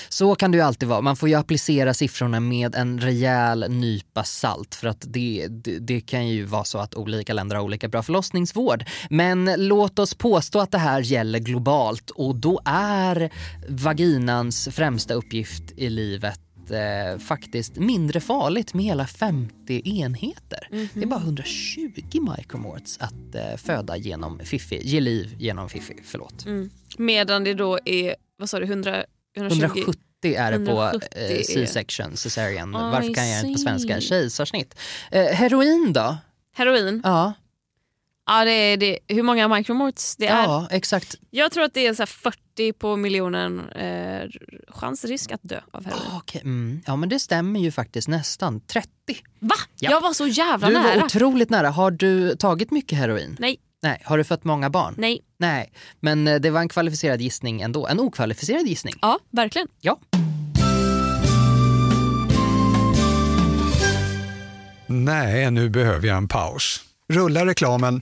Så 0.09 0.35
kan 0.35 0.51
det 0.51 0.57
ju 0.57 0.63
alltid 0.63 0.89
vara. 0.89 1.01
Man 1.01 1.15
får 1.15 1.29
ju 1.29 1.35
applicera 1.35 1.93
siffrorna 1.93 2.39
med 2.39 2.75
en 2.75 2.99
rejäl 2.99 3.65
nypa 3.69 4.23
salt 4.23 4.75
för 4.75 4.87
att 4.87 5.05
det, 5.07 5.47
det, 5.49 5.79
det 5.79 6.01
kan 6.01 6.27
ju 6.27 6.43
vara 6.43 6.63
så 6.63 6.77
att 6.77 6.95
olika 6.95 7.33
länder 7.33 7.55
har 7.55 7.63
olika 7.63 7.87
bra 7.87 8.03
förlossningsvård. 8.03 8.85
Men 9.09 9.51
låt 9.57 9.99
oss 9.99 10.13
påstå 10.13 10.59
att 10.59 10.71
det 10.71 10.77
här 10.77 11.01
gäller 11.01 11.39
globalt 11.39 12.09
och 12.09 12.35
då 12.35 12.59
är 12.65 13.33
vaginans 13.69 14.69
främsta 14.71 15.13
uppgift 15.13 15.63
i 15.77 15.89
livet 15.89 16.39
eh, 16.71 17.17
faktiskt 17.19 17.75
mindre 17.75 18.19
farligt 18.19 18.73
med 18.73 18.85
hela 18.85 19.07
50 19.07 19.81
enheter. 20.01 20.67
Det 20.93 21.01
är 21.01 21.05
bara 21.05 21.19
120 21.19 22.01
micromorts 22.37 22.97
att 22.99 23.35
eh, 23.35 23.57
föda 23.57 23.97
genom 23.97 24.39
fiffi, 24.39 24.81
ge 24.83 24.99
liv 24.99 25.35
genom 25.39 25.69
fiffi, 25.69 25.95
förlåt. 26.03 26.45
Mm. 26.45 26.69
Medan 26.97 27.43
det 27.43 27.53
då 27.53 27.79
är, 27.85 28.15
vad 28.37 28.49
sa 28.49 28.59
du, 28.59 28.65
100, 28.65 29.03
120? 29.37 29.63
170 29.63 30.01
är 30.23 30.51
det 30.51 30.65
på 30.65 30.83
170 30.83 31.09
eh, 31.11 31.41
C-section, 31.41 32.17
cesarean. 32.17 32.69
I 32.69 32.73
Varför 32.73 33.13
kan 33.13 33.29
jag 33.29 33.39
inte 33.39 33.53
på 33.53 33.59
svenska? 33.59 34.01
Kejsarsnitt. 34.01 34.75
Eh, 35.11 35.25
heroin 35.25 35.93
då? 35.93 36.17
Heroin? 36.53 37.01
Ja, 37.03 37.33
Ja, 38.27 38.45
det 38.45 38.51
är 38.51 38.77
det. 38.77 38.99
Hur 39.07 39.23
många 39.23 39.47
micromorts 39.47 40.15
det 40.15 40.27
är? 40.27 40.43
ja 40.43 40.67
exakt. 40.71 41.15
Jag 41.29 41.51
tror 41.51 41.63
att 41.63 41.73
det 41.73 41.87
är 41.87 41.93
så 41.93 42.01
här 42.01 42.07
40 42.07 42.73
på 42.73 42.95
miljonen 42.95 43.69
eh, 43.69 44.21
chansrisk 44.69 45.31
att 45.31 45.39
dö 45.43 45.59
av 45.71 45.85
heroin. 45.85 46.01
Ah, 46.11 46.17
okej, 46.17 46.41
mm. 46.41 46.81
Ja 46.85 46.95
men 46.95 47.09
det 47.09 47.19
stämmer 47.19 47.59
ju 47.59 47.71
faktiskt 47.71 48.07
nästan. 48.07 48.61
30. 48.61 48.89
Va? 49.39 49.55
Ja. 49.79 49.91
Jag 49.91 50.01
var 50.01 50.13
så 50.13 50.27
jävla 50.27 50.67
Du 50.67 50.73
nära. 50.73 50.95
var 50.97 51.05
otroligt 51.05 51.49
nära. 51.49 51.69
Har 51.69 51.91
du 51.91 52.35
tagit 52.35 52.71
mycket 52.71 52.97
heroin? 52.97 53.35
Nej, 53.39 53.57
Nej. 53.83 54.01
Har 54.05 54.17
du 54.17 54.23
fött 54.23 54.43
många 54.43 54.69
barn? 54.69 54.93
nej. 54.97 55.21
Nej. 55.39 55.71
Men 55.99 56.27
eh, 56.27 56.35
det 56.39 56.49
var 56.49 56.61
en 56.61 56.69
kvalificerad 56.69 57.21
gissning 57.21 57.61
ändå. 57.61 57.87
En 57.87 57.99
okvalificerad 57.99 58.67
gissning. 58.67 58.95
Ja, 59.01 59.19
verkligen. 59.31 59.67
Ja. 59.81 59.99
Nej, 64.87 65.51
nu 65.51 65.69
behöver 65.69 66.07
jag 66.07 66.17
en 66.17 66.27
paus. 66.27 66.81
Rulla 67.13 67.45
reklamen. 67.45 68.01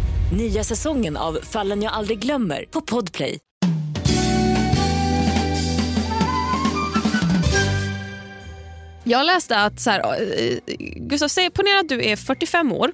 Nya 0.31 0.63
säsongen 0.63 1.17
av 1.17 1.39
Fallen 1.43 1.81
jag 1.81 1.93
aldrig 1.93 2.19
glömmer 2.19 2.65
på 2.71 2.81
Podplay. 2.81 3.37
Jag 9.03 9.25
läste 9.25 9.57
att, 9.57 9.79
så 9.79 9.89
här, 9.89 10.21
eh, 10.21 10.57
Gustav, 10.95 11.27
säg, 11.27 11.49
ponera 11.49 11.79
att 11.79 11.89
du 11.89 12.05
är 12.05 12.15
45 12.15 12.71
år. 12.71 12.91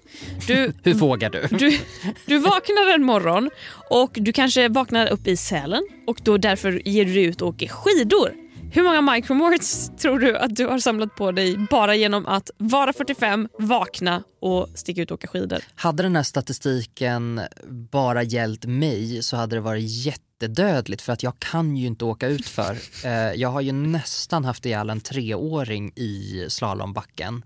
Du, 0.47 0.73
Hur 0.83 0.93
vågar 0.93 1.29
du? 1.29 1.47
du, 1.57 1.79
du 2.25 2.37
vaknar 2.37 2.93
en 2.95 3.03
morgon 3.03 3.49
och 3.89 4.11
du 4.13 4.33
kanske 4.33 4.69
vaknar 4.69 5.07
upp 5.07 5.27
i 5.27 5.37
Sälen 5.37 5.83
och 6.07 6.19
då 6.23 6.37
därför 6.37 6.87
ger 6.87 7.05
du 7.05 7.13
dig 7.13 7.23
ut 7.23 7.41
och 7.41 7.47
åker 7.47 7.67
skidor. 7.67 8.46
Hur 8.71 8.83
många 8.83 9.01
micromorts 9.01 9.89
tror 9.97 10.19
du 10.19 10.37
att 10.37 10.55
du 10.55 10.65
har 10.65 10.79
samlat 10.79 11.15
på 11.15 11.31
dig 11.31 11.57
bara 11.69 11.95
genom 11.95 12.25
att 12.25 12.51
vara 12.57 12.93
45, 12.93 13.49
vakna 13.59 14.23
och 14.41 14.69
sticka 14.75 15.01
ut 15.01 15.11
och 15.11 15.15
åka 15.15 15.27
skidor? 15.27 15.59
Hade 15.75 16.03
den 16.03 16.15
här 16.15 16.23
statistiken 16.23 17.41
bara 17.91 18.23
gällt 18.23 18.65
mig 18.65 19.23
så 19.23 19.37
hade 19.37 19.55
det 19.55 19.59
varit 19.59 20.05
jättedödligt 20.05 21.01
för 21.01 21.13
att 21.13 21.23
jag 21.23 21.39
kan 21.39 21.77
ju 21.77 21.87
inte 21.87 22.05
åka 22.05 22.27
ut 22.27 22.47
för. 22.47 22.77
Eh, 23.05 23.33
jag 23.33 23.49
har 23.49 23.61
ju 23.61 23.71
nästan 23.71 24.45
haft 24.45 24.65
ihjäl 24.65 24.89
en 24.89 25.01
treåring 25.01 25.91
i 25.95 26.45
slalombacken. 26.49 27.43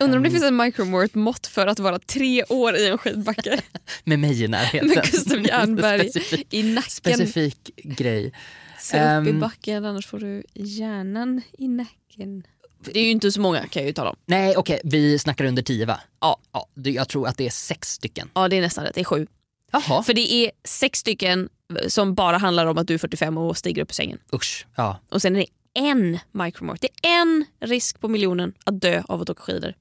Undrar 0.00 0.16
om 0.16 0.24
det 0.24 0.30
finns 0.30 0.44
en 0.44 0.56
micromort-mått 0.56 1.46
för 1.46 1.66
att 1.66 1.78
vara 1.78 1.98
tre 1.98 2.44
år 2.44 2.76
i 2.76 2.88
en 2.88 2.98
skidbacke 2.98 3.60
Med 4.04 4.18
mig 4.18 4.42
i 4.44 4.48
närheten. 4.48 4.88
med 4.94 5.04
Gustav 5.10 5.46
Jernberg 5.46 6.10
Specifik, 6.10 6.54
i 6.54 6.62
nacken. 6.62 6.90
specifik 6.90 7.70
grej. 7.84 8.32
Se 8.80 8.96
upp 8.96 9.26
i 9.26 9.30
Ehm. 9.30 9.40
backen 9.40 9.84
annars 9.84 10.06
får 10.06 10.18
du 10.18 10.42
hjärnan 10.54 11.42
i 11.58 11.68
nacken. 11.68 12.42
Det 12.80 12.98
är 13.00 13.04
ju 13.04 13.10
inte 13.10 13.32
så 13.32 13.40
många 13.40 13.66
kan 13.66 13.82
jag 13.82 13.86
ju 13.86 13.92
tala 13.92 14.10
om. 14.10 14.16
Nej 14.26 14.56
okej, 14.56 14.80
vi 14.84 15.18
snackar 15.18 15.44
under 15.44 15.62
tio 15.62 15.86
va? 15.86 16.00
Ja. 16.20 16.40
ja. 16.52 16.68
Jag 16.74 17.08
tror 17.08 17.28
att 17.28 17.36
det 17.36 17.46
är 17.46 17.50
sex 17.50 17.88
stycken. 17.92 18.30
Ja 18.34 18.48
det 18.48 18.56
är 18.56 18.60
nästan 18.60 18.84
rätt, 18.84 18.94
det 18.94 19.00
är 19.00 19.04
sju. 19.04 19.26
Jaha. 19.72 20.02
För 20.02 20.14
det 20.14 20.32
är 20.32 20.50
sex 20.64 20.98
stycken 20.98 21.48
som 21.88 22.14
bara 22.14 22.38
handlar 22.38 22.66
om 22.66 22.78
att 22.78 22.86
du 22.86 22.94
är 22.94 22.98
45 22.98 23.38
och 23.38 23.56
stiger 23.56 23.82
upp 23.82 23.90
ur 23.90 23.94
sängen. 23.94 24.18
Usch. 24.34 24.66
Ja. 24.74 24.98
Och 25.10 25.22
sen 25.22 25.36
är 25.36 25.40
det 25.40 25.46
en 25.80 26.18
micromort. 26.32 26.80
Det 26.80 26.88
är 27.08 27.20
en 27.22 27.44
risk 27.60 28.00
på 28.00 28.08
miljonen 28.08 28.52
att 28.64 28.80
dö 28.80 29.02
av 29.08 29.22
att 29.22 29.30
åka 29.30 29.42
skidor. 29.42 29.74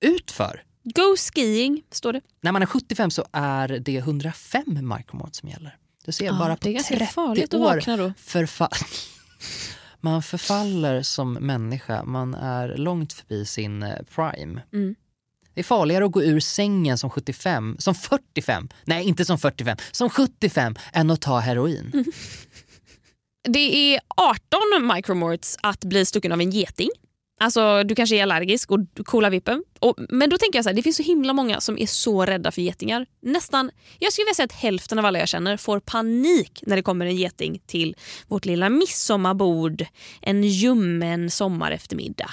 Utför. 0.00 0.62
Go 0.84 1.16
skiing, 1.16 1.82
står 1.90 2.12
det. 2.12 2.20
När 2.40 2.52
man 2.52 2.62
är 2.62 2.66
75 2.66 3.10
så 3.10 3.24
är 3.32 3.68
det 3.68 3.96
105 3.96 4.62
micromort 4.98 5.34
som 5.34 5.48
gäller. 5.48 5.76
Du 6.04 6.12
ser, 6.12 6.32
bara 6.32 6.56
på 6.56 6.64
det 6.64 6.70
är 6.70 6.74
ganska 6.74 6.96
30 6.96 7.12
farligt 7.12 7.54
att 7.54 7.60
år 7.60 8.12
förfall... 8.16 8.68
Man 10.00 10.22
förfaller 10.22 11.02
som 11.02 11.32
människa, 11.32 12.04
man 12.04 12.34
är 12.34 12.76
långt 12.76 13.12
förbi 13.12 13.44
sin 13.44 13.82
eh, 13.82 14.02
prime. 14.14 14.62
Mm. 14.72 14.94
Det 15.54 15.60
är 15.60 15.64
farligare 15.64 16.04
att 16.04 16.12
gå 16.12 16.22
ur 16.22 16.40
sängen 16.40 16.98
som 16.98 17.10
75, 17.10 17.76
som 17.78 17.94
45, 17.94 18.68
nej 18.84 19.04
inte 19.04 19.24
som 19.24 19.38
45, 19.38 19.76
som 19.92 20.10
75 20.10 20.74
än 20.92 21.10
att 21.10 21.20
ta 21.20 21.38
heroin. 21.38 21.90
Mm. 21.92 22.04
Det 23.48 23.94
är 23.94 24.00
18 24.16 24.60
micromorts 24.94 25.56
att 25.62 25.84
bli 25.84 26.04
stucken 26.04 26.32
av 26.32 26.40
en 26.40 26.50
geting. 26.50 26.90
Alltså 27.40 27.82
du 27.84 27.94
kanske 27.94 28.16
är 28.16 28.22
allergisk 28.22 28.70
och 28.70 28.80
coola 29.04 29.28
coolar 29.28 29.30
vippen. 29.30 29.64
Och, 29.80 29.96
men 30.08 30.30
då 30.30 30.38
tänker 30.38 30.58
jag 30.58 30.64
så 30.64 30.68
här, 30.68 30.76
det 30.76 30.82
finns 30.82 30.96
så 30.96 31.02
himla 31.02 31.32
många 31.32 31.60
som 31.60 31.78
är 31.78 31.86
så 31.86 32.24
rädda 32.24 32.50
för 32.50 32.62
getingar. 32.62 33.06
Nästan, 33.22 33.70
jag 33.98 34.12
skulle 34.12 34.24
vilja 34.24 34.34
säga 34.34 34.44
att 34.44 34.52
hälften 34.52 34.98
av 34.98 35.04
alla 35.04 35.18
jag 35.18 35.28
känner 35.28 35.56
får 35.56 35.80
panik 35.80 36.62
när 36.66 36.76
det 36.76 36.82
kommer 36.82 37.06
en 37.06 37.16
geting 37.16 37.60
till 37.66 37.96
vårt 38.28 38.44
lilla 38.44 38.68
midsommarbord 38.68 39.86
en 40.22 40.44
ljummen 40.44 41.30
sommareftermiddag. 41.30 42.30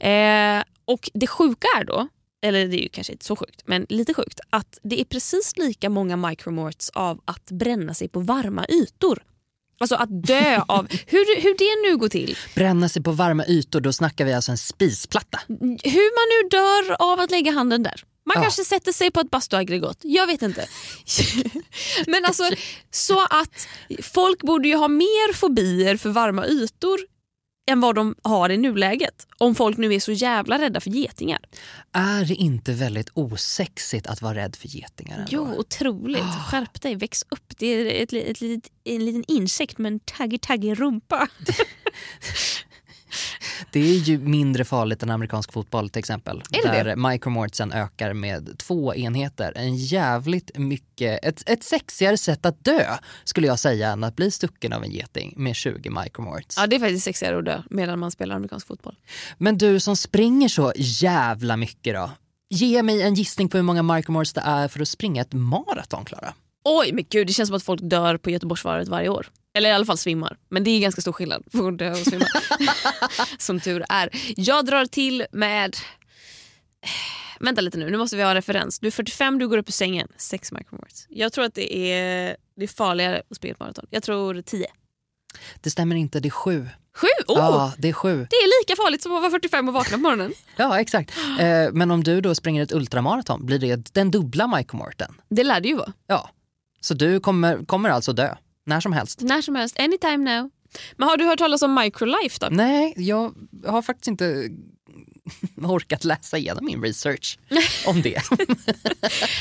Eh, 0.00 0.62
och 0.84 1.10
det 1.14 1.26
sjuka 1.26 1.68
är 1.80 1.84
då, 1.84 2.08
eller 2.42 2.66
det 2.66 2.76
är 2.76 2.82
ju 2.82 2.88
kanske 2.88 3.12
inte 3.12 3.24
så 3.24 3.36
sjukt, 3.36 3.62
men 3.64 3.86
lite 3.88 4.14
sjukt, 4.14 4.40
att 4.50 4.78
det 4.82 5.00
är 5.00 5.04
precis 5.04 5.56
lika 5.56 5.90
många 5.90 6.16
micromorts 6.16 6.90
av 6.90 7.20
att 7.24 7.50
bränna 7.50 7.94
sig 7.94 8.08
på 8.08 8.20
varma 8.20 8.66
ytor. 8.68 9.22
Alltså 9.82 9.94
att 9.94 10.26
dö 10.26 10.60
av, 10.68 10.86
hur, 11.06 11.40
hur 11.42 11.54
det 11.58 11.90
nu 11.90 11.96
går 11.96 12.08
till. 12.08 12.38
Bränna 12.54 12.88
sig 12.88 13.02
på 13.02 13.12
varma 13.12 13.46
ytor, 13.46 13.80
då 13.80 13.92
snackar 13.92 14.24
vi 14.24 14.32
alltså 14.32 14.50
en 14.50 14.58
spisplatta. 14.58 15.40
Hur 15.84 16.14
man 16.16 16.42
nu 16.42 16.48
dör 16.50 16.96
av 17.12 17.20
att 17.20 17.30
lägga 17.30 17.52
handen 17.52 17.82
där. 17.82 18.04
Man 18.26 18.34
Ja. 18.36 18.42
kanske 18.42 18.64
sätter 18.64 18.92
sig 18.92 19.10
på 19.10 19.20
ett 19.20 19.30
bastuaggregat, 19.30 19.98
jag 20.02 20.26
vet 20.26 20.42
inte. 20.42 20.66
Men 22.06 22.24
alltså 22.24 22.50
så 22.90 23.20
att 23.30 23.68
folk 24.02 24.42
borde 24.42 24.68
ju 24.68 24.76
ha 24.76 24.88
mer 24.88 25.32
fobier 25.32 25.96
för 25.96 26.10
varma 26.10 26.46
ytor 26.46 27.00
än 27.70 27.80
vad 27.80 27.94
de 27.94 28.14
har 28.22 28.50
i 28.50 28.56
nuläget. 28.56 29.26
Om 29.38 29.54
folk 29.54 29.76
nu 29.76 29.94
är 29.94 30.00
så 30.00 30.12
jävla 30.12 30.58
rädda 30.58 30.80
för 30.80 30.90
getingar. 30.90 31.40
Är 31.92 32.24
det 32.24 32.34
inte 32.34 32.72
väldigt 32.72 33.10
osexigt 33.14 34.06
att 34.06 34.22
vara 34.22 34.34
rädd 34.34 34.56
för 34.56 34.68
getingar? 34.68 35.18
ändå? 35.18 35.28
Jo, 35.30 35.54
otroligt. 35.58 36.22
Skärp 36.50 36.82
dig, 36.82 36.94
väx 36.94 37.24
upp. 37.28 37.52
Det 37.58 37.66
är 37.66 38.02
ett, 38.02 38.12
ett, 38.12 38.42
ett, 38.42 38.70
en 38.84 39.04
liten 39.04 39.24
insekt 39.28 39.78
med 39.78 39.92
en 39.92 40.00
taggig 40.00 40.40
taggig 40.40 40.80
rumpa. 40.80 41.28
Det 43.70 43.80
är 43.80 43.98
ju 43.98 44.18
mindre 44.18 44.64
farligt 44.64 45.02
än 45.02 45.10
amerikansk 45.10 45.52
fotboll 45.52 45.88
till 45.88 45.98
exempel. 45.98 46.42
Är 46.50 46.84
där 46.84 46.96
micromortsen 46.96 47.72
ökar 47.72 48.12
med 48.12 48.58
två 48.58 48.94
enheter. 48.94 49.52
En 49.56 49.76
jävligt 49.76 50.58
mycket, 50.58 51.24
ett, 51.24 51.50
ett 51.50 51.64
sexigare 51.64 52.16
sätt 52.16 52.46
att 52.46 52.64
dö 52.64 52.96
skulle 53.24 53.46
jag 53.46 53.58
säga 53.58 53.88
än 53.88 54.04
att 54.04 54.16
bli 54.16 54.30
stucken 54.30 54.72
av 54.72 54.84
en 54.84 54.90
geting 54.90 55.34
med 55.36 55.56
20 55.56 55.90
micromorts. 55.90 56.56
Ja, 56.58 56.66
det 56.66 56.76
är 56.76 56.80
faktiskt 56.80 57.04
sexigare 57.04 57.38
att 57.38 57.44
dö 57.44 57.62
medan 57.70 57.98
man 57.98 58.10
spelar 58.10 58.36
amerikansk 58.36 58.66
fotboll. 58.66 58.96
Men 59.38 59.58
du 59.58 59.80
som 59.80 59.96
springer 59.96 60.48
så 60.48 60.72
jävla 60.76 61.56
mycket 61.56 61.94
då. 61.94 62.10
Ge 62.50 62.82
mig 62.82 63.02
en 63.02 63.14
gissning 63.14 63.48
på 63.48 63.56
hur 63.56 63.62
många 63.62 63.82
micromorts 63.82 64.32
det 64.32 64.40
är 64.40 64.68
för 64.68 64.80
att 64.80 64.88
springa 64.88 65.22
ett 65.22 65.32
maraton 65.32 66.04
Klara. 66.04 66.34
Oj, 66.64 66.92
men 66.92 67.04
gud, 67.08 67.26
det 67.26 67.32
känns 67.32 67.48
som 67.48 67.56
att 67.56 67.62
folk 67.62 67.80
dör 67.82 68.16
på 68.16 68.30
Göteborgsvarvet 68.30 68.88
varje 68.88 69.08
år. 69.08 69.26
Eller 69.54 69.68
i 69.68 69.72
alla 69.72 69.84
fall 69.84 69.98
svimmar. 69.98 70.36
Men 70.48 70.64
det 70.64 70.70
är 70.70 70.80
ganska 70.80 71.00
stor 71.00 71.12
skillnad 71.12 71.44
på 71.52 71.68
att 71.68 71.78
dö 71.78 71.90
och 71.90 71.96
svimma. 71.96 72.26
som 73.38 73.60
tur 73.60 73.84
är. 73.88 74.10
Jag 74.36 74.66
drar 74.66 74.86
till 74.86 75.26
med... 75.32 75.76
Vänta 77.40 77.60
lite 77.60 77.78
nu, 77.78 77.90
nu 77.90 77.98
måste 77.98 78.16
vi 78.16 78.22
ha 78.22 78.28
en 78.30 78.34
referens. 78.34 78.78
Du 78.78 78.86
är 78.86 78.90
45, 78.90 79.38
du 79.38 79.48
går 79.48 79.58
upp 79.58 79.68
ur 79.68 79.72
sängen. 79.72 80.08
6 80.16 80.52
micromorts. 80.52 81.06
Jag 81.08 81.32
tror 81.32 81.44
att 81.44 81.54
det 81.54 81.76
är, 81.92 82.36
det 82.56 82.64
är 82.64 82.68
farligare 82.68 83.22
att 83.30 83.36
springa 83.36 83.52
ett 83.52 83.60
maraton. 83.60 83.86
Jag 83.90 84.02
tror 84.02 84.42
10. 84.42 84.66
Det 85.60 85.70
stämmer 85.70 85.96
inte, 85.96 86.20
det 86.20 86.28
är 86.28 86.30
sju. 86.30 86.68
7? 86.94 87.06
Oh! 87.28 87.36
Ja, 87.38 87.72
det 87.78 87.88
är 87.88 87.92
sju. 87.92 88.26
Det 88.30 88.36
är 88.36 88.60
lika 88.62 88.82
farligt 88.82 89.02
som 89.02 89.12
att 89.16 89.20
vara 89.22 89.30
45 89.30 89.68
och 89.68 89.74
vakna 89.74 89.96
på 89.96 90.02
morgonen. 90.02 90.32
Ja, 90.56 90.80
exakt. 90.80 91.12
Eh, 91.40 91.72
men 91.72 91.90
om 91.90 92.04
du 92.04 92.20
då 92.20 92.34
springer 92.34 92.62
ett 92.62 92.72
ultramaraton, 92.72 93.46
blir 93.46 93.58
det 93.58 93.94
den 93.94 94.10
dubbla 94.10 94.56
micromorten? 94.56 95.14
Det 95.28 95.44
lär 95.44 95.60
det 95.60 95.68
ju 95.68 95.76
vara. 95.76 95.92
Ja. 96.06 96.30
Så 96.80 96.94
du 96.94 97.20
kommer, 97.20 97.64
kommer 97.64 97.90
alltså 97.90 98.12
dö, 98.12 98.36
när 98.64 98.80
som 98.80 98.92
helst? 98.92 99.20
När 99.20 99.42
som 99.42 99.54
helst, 99.54 99.80
anytime 99.80 100.16
now. 100.16 100.50
Men 100.96 101.08
har 101.08 101.16
du 101.16 101.24
hört 101.24 101.38
talas 101.38 101.62
om 101.62 101.74
microlife 101.74 102.38
då? 102.40 102.48
Nej, 102.50 102.94
jag 102.96 103.34
har 103.66 103.82
faktiskt 103.82 104.08
inte 104.08 104.48
orkat 105.62 106.04
läsa 106.04 106.38
igenom 106.38 106.64
min 106.64 106.82
research 106.82 107.38
om 107.86 108.02
det. 108.02 108.22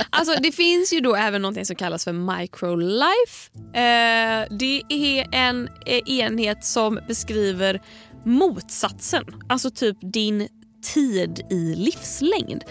Alltså 0.10 0.36
det 0.42 0.52
finns 0.52 0.94
ju 0.94 1.00
då 1.00 1.16
även 1.16 1.42
något 1.42 1.68
som 1.68 1.76
kallas 1.76 2.04
för 2.04 2.14
microlife. 2.14 3.52
Eh, 3.58 4.58
det 4.60 4.82
är 4.90 5.28
en 5.32 5.70
eh, 5.86 6.02
enhet 6.20 6.66
som 6.66 7.00
beskriver 7.08 7.82
motsatsen. 8.26 9.26
Alltså 9.50 9.72
typ 9.72 9.98
din 10.02 10.48
tid 10.94 11.42
i 11.50 11.76
livslängd. 11.76 12.64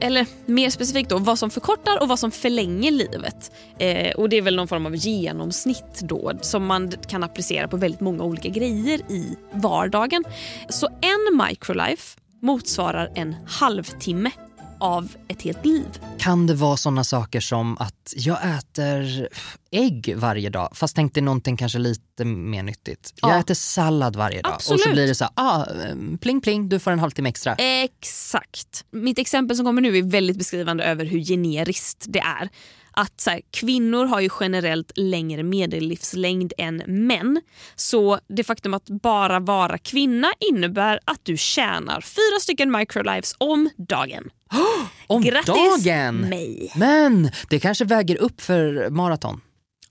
Eller 0.00 0.26
mer 0.46 0.70
specifikt 0.70 1.10
då, 1.10 1.18
vad 1.18 1.38
som 1.38 1.50
förkortar 1.50 2.02
och 2.02 2.08
vad 2.08 2.18
som 2.18 2.30
förlänger 2.30 2.90
livet. 2.90 3.52
Eh, 3.78 4.14
och 4.14 4.28
Det 4.28 4.36
är 4.36 4.42
väl 4.42 4.56
någon 4.56 4.68
form 4.68 4.86
av 4.86 4.96
genomsnitt 4.96 6.00
då 6.00 6.32
som 6.40 6.66
man 6.66 6.92
kan 7.08 7.24
applicera 7.24 7.68
på 7.68 7.76
väldigt 7.76 8.00
många 8.00 8.24
olika 8.24 8.48
grejer 8.48 9.00
i 9.10 9.36
vardagen. 9.52 10.24
Så 10.68 10.86
en 10.86 11.46
microlife 11.48 12.20
motsvarar 12.42 13.12
en 13.14 13.36
halvtimme 13.46 14.30
av 14.80 15.08
ett 15.28 15.42
helt 15.42 15.64
liv. 15.64 15.86
Kan 16.18 16.46
det 16.46 16.54
vara 16.54 16.76
såna 16.76 17.04
saker 17.04 17.40
som 17.40 17.78
att 17.78 18.12
jag 18.16 18.38
äter 18.58 19.28
ägg 19.70 20.14
varje 20.16 20.50
dag 20.50 20.68
fast 20.74 20.96
tänkte 20.96 21.20
någonting 21.20 21.56
kanske 21.56 21.78
lite 21.78 22.24
mer 22.24 22.62
nyttigt. 22.62 23.12
Jag 23.22 23.30
Ja. 23.30 23.38
äter 23.40 23.54
sallad 23.54 24.16
varje 24.16 24.42
dag 24.42 24.54
och 24.54 24.62
så 24.62 24.74
Absolut. 24.74 24.94
blir 24.94 25.06
det 25.06 25.14
så 25.14 25.24
här, 25.24 25.32
ah, 25.36 25.64
eh, 25.64 26.16
pling 26.20 26.40
pling, 26.40 26.68
du 26.68 26.78
får 26.78 26.90
en 26.90 26.98
halvtimme 26.98 27.28
extra. 27.28 27.54
Exakt. 27.54 28.84
Mitt 28.90 29.18
exempel 29.18 29.56
som 29.56 29.66
kommer 29.66 29.82
nu 29.82 29.98
är 29.98 30.02
väldigt 30.02 30.38
beskrivande 30.38 30.84
över 30.84 31.04
hur 31.04 31.20
generiskt 31.24 32.04
det 32.08 32.18
är. 32.20 32.48
Att 32.96 33.20
så 33.20 33.30
här, 33.30 33.40
kvinnor 33.50 34.06
har 34.06 34.20
ju 34.20 34.28
generellt 34.40 34.92
längre 34.96 35.42
medellivslängd 35.42 36.52
än 36.58 36.82
män. 36.86 37.40
Så 37.74 38.18
det 38.28 38.44
faktum 38.44 38.74
att 38.74 38.84
bara 38.88 39.40
vara 39.40 39.78
kvinna 39.78 40.32
innebär 40.50 41.00
att 41.04 41.20
du 41.22 41.36
tjänar 41.36 42.00
fyra 42.00 42.40
stycken 42.40 42.72
microlives 42.72 43.34
om 43.38 43.70
dagen. 43.76 44.30
Om 45.06 45.22
Grattis 45.22 45.84
dagen! 45.84 46.16
mig! 46.16 46.72
Men 46.76 47.30
det 47.48 47.60
kanske 47.60 47.84
väger 47.84 48.16
upp 48.16 48.40
för 48.40 48.90
maraton. 48.90 49.40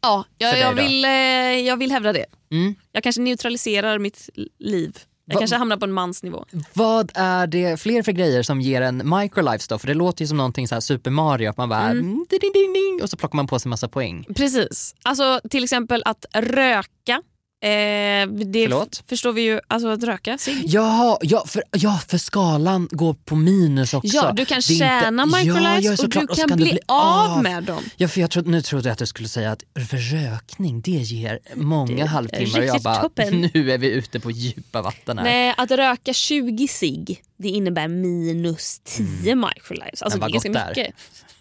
Ja, 0.02 0.26
jag, 0.38 0.60
jag, 0.60 0.74
vill, 0.74 1.06
eh, 1.06 1.12
jag 1.60 1.78
vill 1.78 1.92
hävda 1.92 2.14
det. 2.14 2.26
Mm. 2.52 2.76
Jag 2.92 3.04
kanske 3.04 3.22
neutraliserar 3.22 4.00
mitt 4.00 4.30
liv. 4.60 4.98
Jag 5.26 5.36
Va- 5.36 5.40
kanske 5.40 5.56
hamnar 5.56 5.78
på 5.78 5.86
en 5.86 5.92
mans 5.92 6.24
nivå. 6.24 6.46
Vad 6.74 7.12
är 7.16 7.48
det 7.48 7.80
fler 7.80 8.04
för 8.04 8.12
grejer 8.12 8.44
som 8.44 8.62
ger 8.62 8.82
en 8.82 9.10
microlife 9.20 9.66
då? 9.70 9.78
För 9.78 9.88
det 9.88 9.94
låter 9.94 10.22
ju 10.24 10.28
som 10.28 10.38
någonting 10.38 10.68
så 10.68 10.76
här 10.76 10.80
Super 10.80 11.12
Mario, 11.12 11.50
att 11.50 11.58
man 11.58 11.70
bara 11.70 11.82
mm. 11.82 12.02
ding, 12.04 12.26
ding, 12.30 12.52
ding, 12.54 12.74
ding, 12.74 13.00
och 13.04 13.10
så 13.10 13.18
plockar 13.18 13.36
man 13.36 13.48
på 13.48 13.60
sig 13.60 13.70
massa 13.70 13.88
poäng. 13.88 14.26
Precis. 14.36 14.96
Alltså 15.04 15.40
till 15.50 15.64
exempel 15.64 16.04
att 16.06 16.26
röka. 16.34 17.22
Eh, 17.66 18.28
det 18.28 18.64
Förlåt? 18.64 19.04
förstår 19.10 19.34
vi 19.34 19.42
ju. 19.42 19.60
Alltså 19.68 19.88
att 19.90 20.04
röka 20.04 20.38
cigg. 20.38 20.64
Jaha, 20.66 21.18
ja 21.22 21.46
för, 21.48 21.64
ja 21.72 22.00
för 22.08 22.18
skalan 22.18 22.88
går 22.92 23.14
på 23.14 23.36
minus 23.36 23.94
också. 23.94 24.16
Ja, 24.16 24.32
du 24.32 24.46
kan 24.46 24.56
Det 24.68 24.74
inte- 24.74 24.86
tjäna 24.86 25.26
microlives 25.26 25.86
ja, 25.86 25.92
ja, 25.92 25.92
och 25.92 26.10
du 26.10 26.20
så 26.36 26.36
kan 26.36 26.48
det 26.50 26.56
bli 26.56 26.80
av 26.88 27.44
med 27.44 27.64
dem. 27.64 27.84
Ja, 27.98 28.08
för 28.08 28.22
jag 28.22 28.32
trodde, 28.32 28.50
nu 28.50 28.62
trodde 28.62 28.90
jag 28.90 28.94
att 28.94 29.00
du 29.00 29.06
skulle 29.06 29.28
säga 29.28 29.52
att 29.52 29.64
för 29.90 29.98
rökning 29.98 30.82
det 30.82 30.92
ger 30.92 31.40
många 31.56 31.96
Det 31.96 32.06
halvtimmar 32.06 32.60
och 32.60 32.66
jag 32.66 32.82
bara 32.82 33.02
toppen. 33.02 33.42
nu 33.54 33.72
är 33.72 33.78
vi 33.78 33.88
ute 33.92 34.20
på 34.20 34.32
djupa 34.32 34.82
vatten 34.82 35.18
här. 35.18 35.26
Nej, 35.26 35.54
att 35.58 35.72
röka 35.72 36.14
20 36.14 36.68
cigg 36.68 37.22
det 37.38 37.48
innebär 37.50 37.88
minus 37.88 38.82
10 38.84 39.36
microlives. 39.36 40.02
Alltså 40.02 40.18
Mm. 40.18 40.32
Det 40.32 40.48
är 40.48 40.50
ganska 40.52 40.68
mycket. 40.70 40.96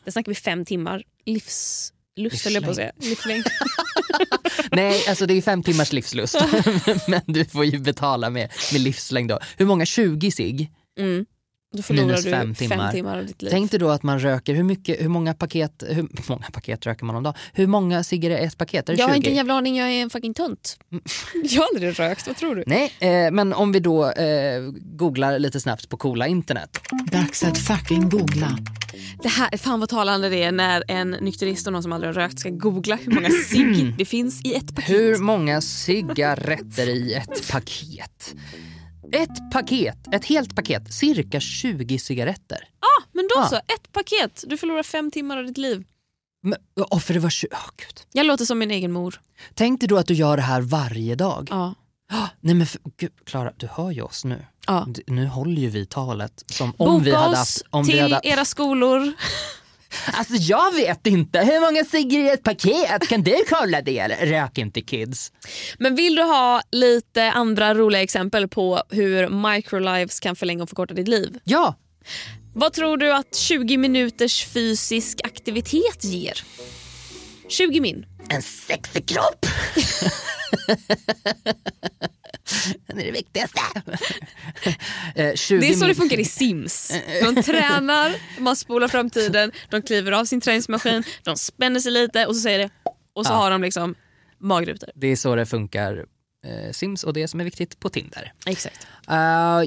Där 0.04 0.12
snackar 0.12 0.30
vi 0.32 0.34
fem 0.36 0.64
timmar 0.64 1.02
livslust 1.26 2.44
höll 2.44 2.54
jag 2.54 2.64
på 2.64 2.70
att 2.70 2.76
säga. 2.76 2.92
Livslängd. 3.00 3.44
Nej, 4.70 5.04
alltså 5.08 5.26
det 5.26 5.34
är 5.34 5.42
fem 5.42 5.62
timmars 5.62 5.92
livslust. 5.92 6.36
Men 7.08 7.20
du 7.26 7.44
får 7.44 7.64
ju 7.64 7.78
betala 7.78 8.30
med, 8.30 8.52
med 8.72 8.80
livslängd 8.80 9.30
då. 9.30 9.38
Hur 9.56 9.66
många? 9.66 9.86
20 9.86 10.30
sig? 10.30 10.70
Mm. 10.98 11.26
Då 11.76 11.82
förlorar 11.82 12.06
Minus 12.06 12.24
du 12.24 12.30
fem 12.30 12.54
fem 12.54 12.68
timmar. 12.68 12.92
timmar. 12.92 13.18
av 13.18 13.26
ditt 13.26 13.42
liv. 13.42 13.50
Tänk 13.50 13.70
dig 13.70 13.80
då 13.80 13.88
att 13.90 14.02
man 14.02 14.20
röker, 14.20 14.54
hur, 14.54 14.62
mycket, 14.62 15.00
hur 15.00 15.08
många 15.08 15.34
paket 15.34 15.84
hur, 15.88 16.08
många 16.28 16.46
paket 16.52 16.86
röker 16.86 17.04
man 17.04 17.16
om 17.16 17.22
dagen? 17.22 17.34
Hur 17.52 17.66
många 17.66 18.04
ciggar 18.04 18.30
är 18.30 18.46
ett 18.46 18.58
paket? 18.58 18.88
Är 18.88 18.92
det 18.92 18.98
jag 18.98 19.06
har 19.06 19.14
20? 19.14 19.16
inte 19.16 19.30
en 19.30 19.36
jävla 19.36 19.54
aning, 19.54 19.76
jag 19.76 19.88
är 19.88 20.02
en 20.02 20.10
fucking 20.10 20.34
tönt. 20.34 20.78
Jag 21.44 21.60
har 21.60 21.68
aldrig 21.74 22.00
rökt, 22.00 22.26
vad 22.26 22.36
tror 22.36 22.54
du? 22.54 22.64
Nej, 22.66 22.92
eh, 22.98 23.30
men 23.30 23.52
om 23.52 23.72
vi 23.72 23.80
då 23.80 24.10
eh, 24.10 24.62
googlar 24.76 25.38
lite 25.38 25.60
snabbt 25.60 25.88
på 25.88 25.96
coola 25.96 26.26
internet. 26.26 26.78
Dags 27.12 27.44
att 27.44 27.58
fucking 27.58 28.08
googla. 28.08 28.58
Det 29.22 29.28
här, 29.28 29.56
fan 29.56 29.80
vad 29.80 29.88
talande 29.88 30.28
det 30.28 30.42
är 30.42 30.52
när 30.52 30.84
en 30.88 31.10
nykterist 31.10 31.66
och 31.66 31.72
någon 31.72 31.82
som 31.82 31.92
aldrig 31.92 32.08
har 32.14 32.20
rökt 32.20 32.38
ska 32.38 32.50
googla 32.50 32.96
hur 32.96 33.12
många 33.12 33.30
cigg 33.30 33.94
det 33.98 34.04
finns 34.04 34.44
i 34.44 34.54
ett 34.54 34.74
paket. 34.74 34.90
Hur 34.90 35.18
många 35.18 35.60
cigaretter 35.60 36.88
i 36.88 37.14
ett 37.14 37.50
paket? 37.52 38.34
Ett 39.14 39.50
paket, 39.52 39.98
ett 40.14 40.24
helt 40.24 40.56
paket, 40.56 40.92
cirka 40.94 41.40
20 41.40 41.98
cigaretter. 41.98 42.68
Ah, 42.80 43.02
men 43.12 43.28
då 43.34 43.40
Ah. 43.40 43.48
så, 43.48 43.56
ett 43.56 43.92
paket. 43.92 44.44
Du 44.46 44.56
förlorar 44.56 44.82
fem 44.82 45.10
timmar 45.10 45.36
av 45.38 45.44
ditt 45.46 45.58
liv. 45.58 45.84
Men, 46.42 46.58
oh, 46.90 46.98
för 46.98 47.14
det 47.14 47.20
var 47.20 47.30
20, 47.30 47.48
oh, 47.52 47.58
gud. 47.76 48.00
Jag 48.12 48.26
låter 48.26 48.44
som 48.44 48.58
min 48.58 48.70
egen 48.70 48.92
mor. 48.92 49.20
Tänk 49.54 49.80
dig 49.80 49.88
då 49.88 49.96
att 49.96 50.06
du 50.06 50.14
gör 50.14 50.36
det 50.36 50.42
här 50.42 50.60
varje 50.60 51.14
dag. 51.14 51.48
Ja. 51.50 51.74
Ah, 52.12 52.28
nej 52.40 52.54
men 52.54 52.66
för- 52.66 52.80
gud, 52.96 53.12
Klara, 53.26 53.52
du 53.56 53.66
hör 53.72 53.90
ju 53.90 54.02
oss 54.02 54.24
nu. 54.24 54.46
Ja. 54.66 54.86
Nu 55.06 55.26
håller 55.26 55.62
ju 55.62 55.68
vi 55.68 55.86
talet 55.86 56.44
som 56.46 56.72
om 56.76 56.92
Boka 56.92 57.04
vi 57.04 57.14
hade 57.14 57.28
oss 57.32 57.36
haft... 57.38 57.62
Om 57.70 57.84
till 57.84 57.94
vi 57.94 58.00
hade, 58.00 58.20
era 58.24 58.44
skolor. 58.44 59.12
Alltså 60.12 60.34
jag 60.34 60.74
vet 60.74 61.06
inte, 61.06 61.38
hur 61.38 61.60
många 61.60 61.84
ciggar 61.84 62.18
i 62.20 62.28
ett 62.28 62.42
paket? 62.42 63.08
Kan 63.08 63.22
du 63.22 63.36
kolla 63.48 63.82
det 63.82 63.98
eller? 63.98 64.26
Rök 64.26 64.58
inte 64.58 64.80
kids. 64.80 65.32
Men 65.78 65.94
vill 65.96 66.14
du 66.14 66.22
ha 66.22 66.62
lite 66.72 67.30
andra 67.30 67.74
roliga 67.74 68.02
exempel 68.02 68.48
på 68.48 68.82
hur 68.90 69.28
microlives 69.54 70.20
kan 70.20 70.36
förlänga 70.36 70.62
och 70.62 70.68
förkorta 70.68 70.94
ditt 70.94 71.08
liv? 71.08 71.38
Ja, 71.44 71.74
Vad 72.54 72.72
tror 72.72 72.96
du 72.96 73.12
att 73.12 73.34
20 73.36 73.76
minuters 73.76 74.44
fysisk 74.46 75.20
aktivitet 75.24 76.04
ger? 76.04 76.40
20 77.48 77.80
min. 77.80 78.06
en 78.28 78.42
sexig 78.42 79.08
kropp. 79.08 79.46
Den 82.86 83.00
är 83.00 83.04
det 83.04 83.10
viktigaste. 83.12 83.60
Eh, 85.14 85.34
20 85.34 85.60
Det 85.60 85.68
är 85.68 85.74
så 85.74 85.86
det 85.86 85.94
funkar 85.94 86.18
i 86.20 86.24
Sims. 86.24 86.92
De 87.22 87.42
tränar, 87.42 88.14
man 88.38 88.56
spolar 88.56 88.88
fram 88.88 89.10
tiden, 89.10 89.52
de 89.70 89.82
kliver 89.82 90.12
av 90.12 90.24
sin 90.24 90.40
träningsmaskin, 90.40 91.02
de 91.22 91.36
spänner 91.36 91.80
sig 91.80 91.92
lite 91.92 92.26
och 92.26 92.36
så 92.36 92.42
säger 92.42 92.58
det 92.58 92.70
och 93.12 93.26
så 93.26 93.32
Ja. 93.32 93.36
har 93.36 93.50
de 93.50 93.62
liksom 93.62 93.94
magrutor. 94.40 94.88
Det 94.94 95.06
är 95.06 95.16
så 95.16 95.34
det 95.34 95.46
funkar 95.46 96.04
eh, 96.46 96.72
Sims 96.72 97.04
och 97.04 97.12
det 97.12 97.28
som 97.28 97.40
är 97.40 97.44
viktigt 97.44 97.80
på 97.80 97.88
Tinder. 97.88 98.32
Exakt. 98.46 98.86
Eh, 99.10 99.16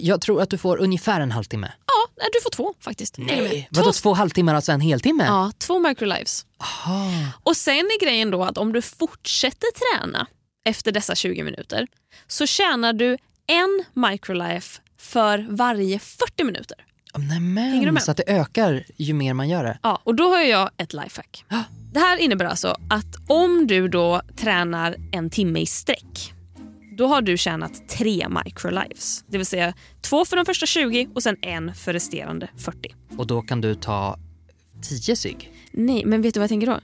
jag 0.02 0.22
tror 0.22 0.42
att 0.42 0.50
du 0.50 0.58
får 0.58 0.78
ungefär 0.78 1.22
en 1.22 1.32
halvtimme. 1.32 1.72
Ja, 2.20 2.26
du 2.34 2.42
får 2.42 2.50
två 2.50 2.74
faktiskt. 2.80 3.18
Nej, 3.18 3.68
vadå 3.72 3.92
två 3.94 4.14
halvtimmar, 4.14 4.56
alltså 4.56 4.72
en 4.72 4.82
heltimme? 4.82 5.26
Ja, 5.26 5.52
två 5.58 5.80
microlives. 5.80 6.46
Aha. 6.60 7.12
Och 7.44 7.58
sen 7.58 7.76
är 7.78 8.00
grejen 8.06 8.32
då 8.32 8.44
att 8.44 8.58
om 8.58 8.74
du 8.74 8.82
fortsätter 8.82 9.68
träna 10.00 10.28
efter 10.68 10.92
dessa 10.92 11.16
20 11.16 11.44
minuter 11.44 11.88
så 12.28 12.46
tjänar 12.46 12.94
du 12.94 13.18
en 13.48 13.84
microlife 14.10 14.82
för 14.98 15.48
varje 15.50 16.00
40 16.00 16.44
minuter. 16.44 16.78
Hänger 17.14 17.30
du 17.30 17.36
Nämen, 17.36 17.94
med? 17.94 18.04
så 18.04 18.12
att 18.12 18.18
det 18.18 18.24
ökar 18.28 18.86
ju 18.98 19.14
mer 19.14 19.34
man 19.34 19.50
gör 19.50 19.64
det. 19.64 19.80
Ja, 19.84 20.02
och 20.04 20.16
då 20.16 20.30
har 20.30 20.42
jag 20.42 20.70
ett 20.78 20.94
lifehack. 20.94 21.46
Det 21.94 22.00
här 22.00 22.18
innebär 22.18 22.46
alltså 22.46 22.76
att 22.90 23.16
om 23.28 23.68
du 23.68 23.88
då 23.88 24.22
tränar 24.36 24.96
en 25.12 25.30
timme 25.30 25.60
i 25.60 25.66
sträck 25.66 26.34
då 26.98 27.08
har 27.08 27.22
du 27.22 27.38
tjänat 27.38 27.90
tre 27.90 28.28
microlives. 28.46 29.24
Det 29.28 29.38
vill 29.38 29.46
säga 29.46 29.74
två 30.02 30.26
för 30.26 30.36
de 30.36 30.46
första 30.46 30.66
20 30.66 31.08
och 31.16 31.24
sen 31.24 31.38
en 31.42 31.76
för 31.76 31.94
resterande 31.94 32.50
40. 32.58 32.96
Och 33.18 33.28
då 33.28 33.42
kan 33.42 33.62
du 33.62 33.76
ta 33.76 34.20
10 34.82 35.16
cigg. 35.16 35.52
Nej, 35.72 36.06
men 36.06 36.22
vet 36.22 36.34
du 36.34 36.40
vad 36.40 36.44
jag 36.44 36.50
tänker 36.50 36.68
då? 36.68 36.80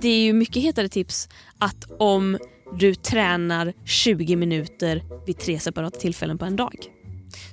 Det 0.00 0.08
är 0.08 0.18
ju 0.18 0.32
mycket 0.32 0.62
hetare 0.62 0.88
tips 0.88 1.28
att 1.58 1.84
om 1.98 2.38
du 2.72 2.94
tränar 2.94 3.72
20 3.84 4.36
minuter 4.36 5.02
vid 5.26 5.38
tre 5.38 5.60
separata 5.60 5.98
tillfällen 6.00 6.38
på 6.38 6.44
en 6.44 6.56
dag. 6.56 6.74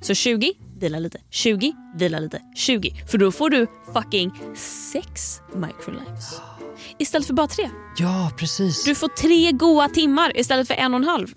Så 0.00 0.14
20, 0.14 0.52
vila 0.80 0.98
lite, 0.98 1.20
20, 1.30 1.72
vila 1.96 2.18
lite, 2.18 2.42
20. 2.56 3.04
För 3.10 3.18
då 3.18 3.32
får 3.32 3.50
du 3.50 3.66
fucking 3.94 4.32
sex 4.92 5.40
microlives. 5.54 6.40
Istället 6.98 7.26
för 7.26 7.34
bara 7.34 7.46
tre. 7.46 7.70
Ja, 7.98 8.32
precis. 8.38 8.84
Du 8.84 8.94
får 8.94 9.08
tre 9.08 9.52
goa 9.52 9.88
timmar 9.88 10.36
istället 10.36 10.66
för 10.66 10.74
en 10.74 10.94
och 10.94 11.00
en 11.00 11.06
halv. 11.06 11.28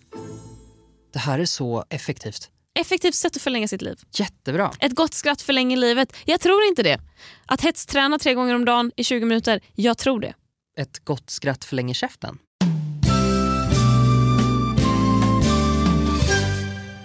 Det 1.14 1.20
här 1.20 1.40
är 1.40 1.46
så 1.46 1.86
effektivt. 1.90 2.50
Effektivt 2.80 3.16
sätt 3.16 3.36
att 3.36 3.42
förlänga 3.42 3.68
sitt 3.68 3.82
liv. 3.82 3.96
Jättebra. 4.14 4.72
Ett 4.80 4.96
gott 4.96 5.14
skratt 5.14 5.42
förlänger 5.42 5.78
livet. 5.78 6.16
Jag 6.26 6.42
tror 6.42 6.64
inte 6.64 6.84
det. 6.84 7.00
Att 7.46 7.62
hetsträna 7.62 8.20
tre 8.20 8.34
gånger 8.34 8.56
om 8.56 8.66
dagen 8.66 8.92
i 8.96 9.04
20 9.04 9.26
minuter, 9.26 9.60
jag 9.76 9.98
tror 9.98 10.20
det. 10.20 10.34
Ett 10.78 11.06
gott 11.06 11.30
skratt 11.30 11.66
förlänger 11.66 11.94
käften. 11.94 12.38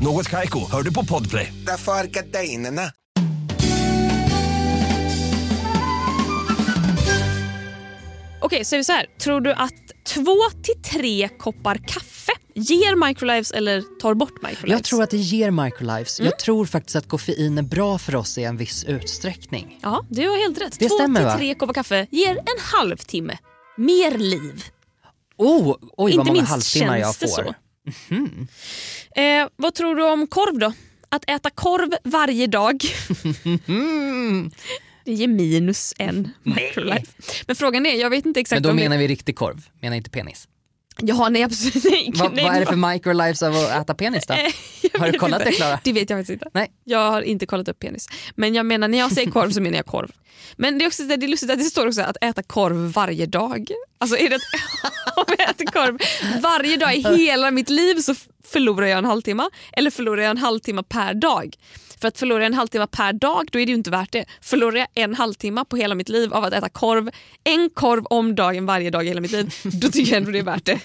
Något 0.00 0.28
Kaiko, 0.28 0.70
hör 0.70 0.82
du 0.82 0.94
på 0.94 1.04
Podplay. 1.04 1.52
Därför 1.66 1.92
är 1.92 2.04
gardinerna. 2.04 2.82
Okej, 8.40 8.64
så 8.64 8.74
är 8.74 8.78
vi 8.78 8.84
så 8.84 8.92
här. 8.92 9.06
Tror 9.18 9.40
du 9.40 9.52
att 9.52 9.74
två 10.06 10.36
till 10.62 10.82
tre 10.82 11.28
koppar 11.28 11.74
kaffe 11.74 12.32
ger 12.54 13.06
microlives 13.08 13.50
eller 13.50 13.82
tar 14.00 14.14
bort 14.14 14.42
microlives? 14.42 14.70
Jag 14.70 14.84
tror 14.84 15.02
att 15.02 15.10
det 15.10 15.16
ger 15.16 15.50
microlives. 15.50 16.20
Mm. 16.20 16.30
Jag 16.30 16.38
tror 16.38 16.66
faktiskt 16.66 16.96
att 16.96 17.08
koffein 17.08 17.58
är 17.58 17.62
bra 17.62 17.98
för 17.98 18.16
oss 18.16 18.38
i 18.38 18.44
en 18.44 18.56
viss 18.56 18.84
utsträckning. 18.84 19.78
Ja, 19.82 20.06
du 20.10 20.28
har 20.28 20.36
helt 20.36 20.60
rätt. 20.60 20.76
Det 20.78 20.88
två 20.88 20.94
stämmer, 20.94 21.20
till 21.20 21.26
va? 21.26 21.36
tre 21.36 21.54
koppar 21.54 21.74
kaffe 21.74 22.06
ger 22.10 22.36
en 22.36 22.60
halvtimme. 22.60 23.38
Mer 23.76 24.18
liv. 24.18 24.64
Oh, 25.36 25.76
oj 25.96 26.10
Inte 26.10 26.18
vad 26.18 26.26
många 26.26 26.36
minst 26.38 26.50
halvtimmar 26.50 26.96
jag 26.96 27.14
känns 27.14 27.18
det 27.36 27.42
får. 27.42 27.44
så. 27.44 27.54
Eh, 29.16 29.48
vad 29.56 29.74
tror 29.74 29.96
du 29.96 30.04
om 30.04 30.26
korv 30.26 30.58
då? 30.58 30.72
Att 31.08 31.30
äta 31.30 31.50
korv 31.50 31.94
varje 32.04 32.46
dag. 32.46 32.84
Det 35.04 35.12
ger 35.12 35.28
minus 35.28 35.94
en 35.98 36.30
microlife. 36.42 37.06
Men 37.46 37.56
frågan 37.56 37.86
är, 37.86 37.94
jag 37.94 38.10
vet 38.10 38.26
inte 38.26 38.40
exakt 38.40 38.56
Men 38.56 38.62
då 38.62 38.70
om 38.70 38.76
menar 38.76 38.96
det... 38.96 39.02
vi 39.02 39.08
riktig 39.08 39.36
korv, 39.36 39.68
menar 39.80 39.96
inte 39.96 40.10
penis. 40.10 40.48
Ja, 41.02 41.28
nej 41.28 41.42
absolut. 41.42 41.84
Nej, 41.84 42.12
Va, 42.14 42.30
nej, 42.34 42.44
vad 42.44 42.56
är 42.56 42.60
det 42.60 42.66
för 42.66 42.92
microlives 42.92 43.42
av 43.42 43.56
att 43.56 43.70
äta 43.82 43.94
penis 43.94 44.26
då? 44.26 44.34
Har 44.98 45.12
du 45.12 45.18
kollat 45.18 45.40
inte. 45.40 45.50
det 45.50 45.56
Klara? 45.56 45.80
Det 45.84 45.92
vet 45.92 46.10
jag 46.10 46.18
faktiskt 46.18 46.32
inte. 46.32 46.50
Nej. 46.54 46.70
Jag 46.84 47.10
har 47.10 47.22
inte 47.22 47.46
kollat 47.46 47.68
upp 47.68 47.78
penis. 47.78 48.08
Men 48.34 48.54
jag 48.54 48.66
menar 48.66 48.88
när 48.88 48.98
jag 48.98 49.12
säger 49.12 49.30
korv 49.30 49.50
så 49.50 49.60
menar 49.60 49.76
jag 49.76 49.86
korv. 49.86 50.10
Men 50.56 50.78
det 50.78 50.84
är 50.84 50.86
också 50.86 51.02
det 51.02 51.14
är 51.14 51.28
lustigt 51.28 51.50
att 51.50 51.58
det 51.58 51.64
står 51.64 51.86
också 51.86 52.02
att 52.02 52.16
äta 52.20 52.42
korv 52.42 52.92
varje 52.92 53.26
dag. 53.26 53.68
Alltså 53.98 54.16
är 54.16 54.30
det 54.30 54.36
att 54.36 54.42
om 55.16 55.34
jag 55.38 55.50
äter 55.50 55.66
korv 55.66 55.98
varje 56.42 56.76
dag 56.76 56.96
i 56.96 57.00
hela 57.00 57.50
mitt 57.50 57.70
liv 57.70 58.00
så 58.00 58.14
förlorar 58.44 58.86
jag 58.86 58.98
en 58.98 59.04
halvtimme. 59.04 59.50
Eller 59.72 59.90
förlorar 59.90 60.22
jag 60.22 60.30
en 60.30 60.38
halvtimme 60.38 60.82
per 60.82 61.14
dag. 61.14 61.56
För 62.00 62.08
att 62.08 62.18
förlorar 62.18 62.40
jag 62.40 62.46
en 62.46 62.54
halvtimme 62.54 62.86
per 62.86 63.12
dag 63.12 63.48
då 63.52 63.58
är 63.58 63.66
det 63.66 63.70
ju 63.70 63.76
inte 63.76 63.90
värt 63.90 64.12
det. 64.12 64.24
Förlorar 64.40 64.76
jag 64.76 64.88
en 64.94 65.14
halvtimme 65.14 65.64
på 65.64 65.76
hela 65.76 65.94
mitt 65.94 66.08
liv 66.08 66.34
av 66.34 66.44
att 66.44 66.52
äta 66.52 66.68
korv, 66.68 67.10
en 67.44 67.70
korv 67.70 68.04
om 68.04 68.34
dagen 68.34 68.66
varje 68.66 68.90
dag 68.90 69.04
i 69.04 69.08
hela 69.08 69.20
mitt 69.20 69.32
liv, 69.32 69.54
då 69.62 69.88
tycker 69.88 70.12
jag 70.12 70.16
ändå 70.16 70.30
det 70.30 70.38
är 70.38 70.42
värt 70.42 70.64
det. 70.64 70.80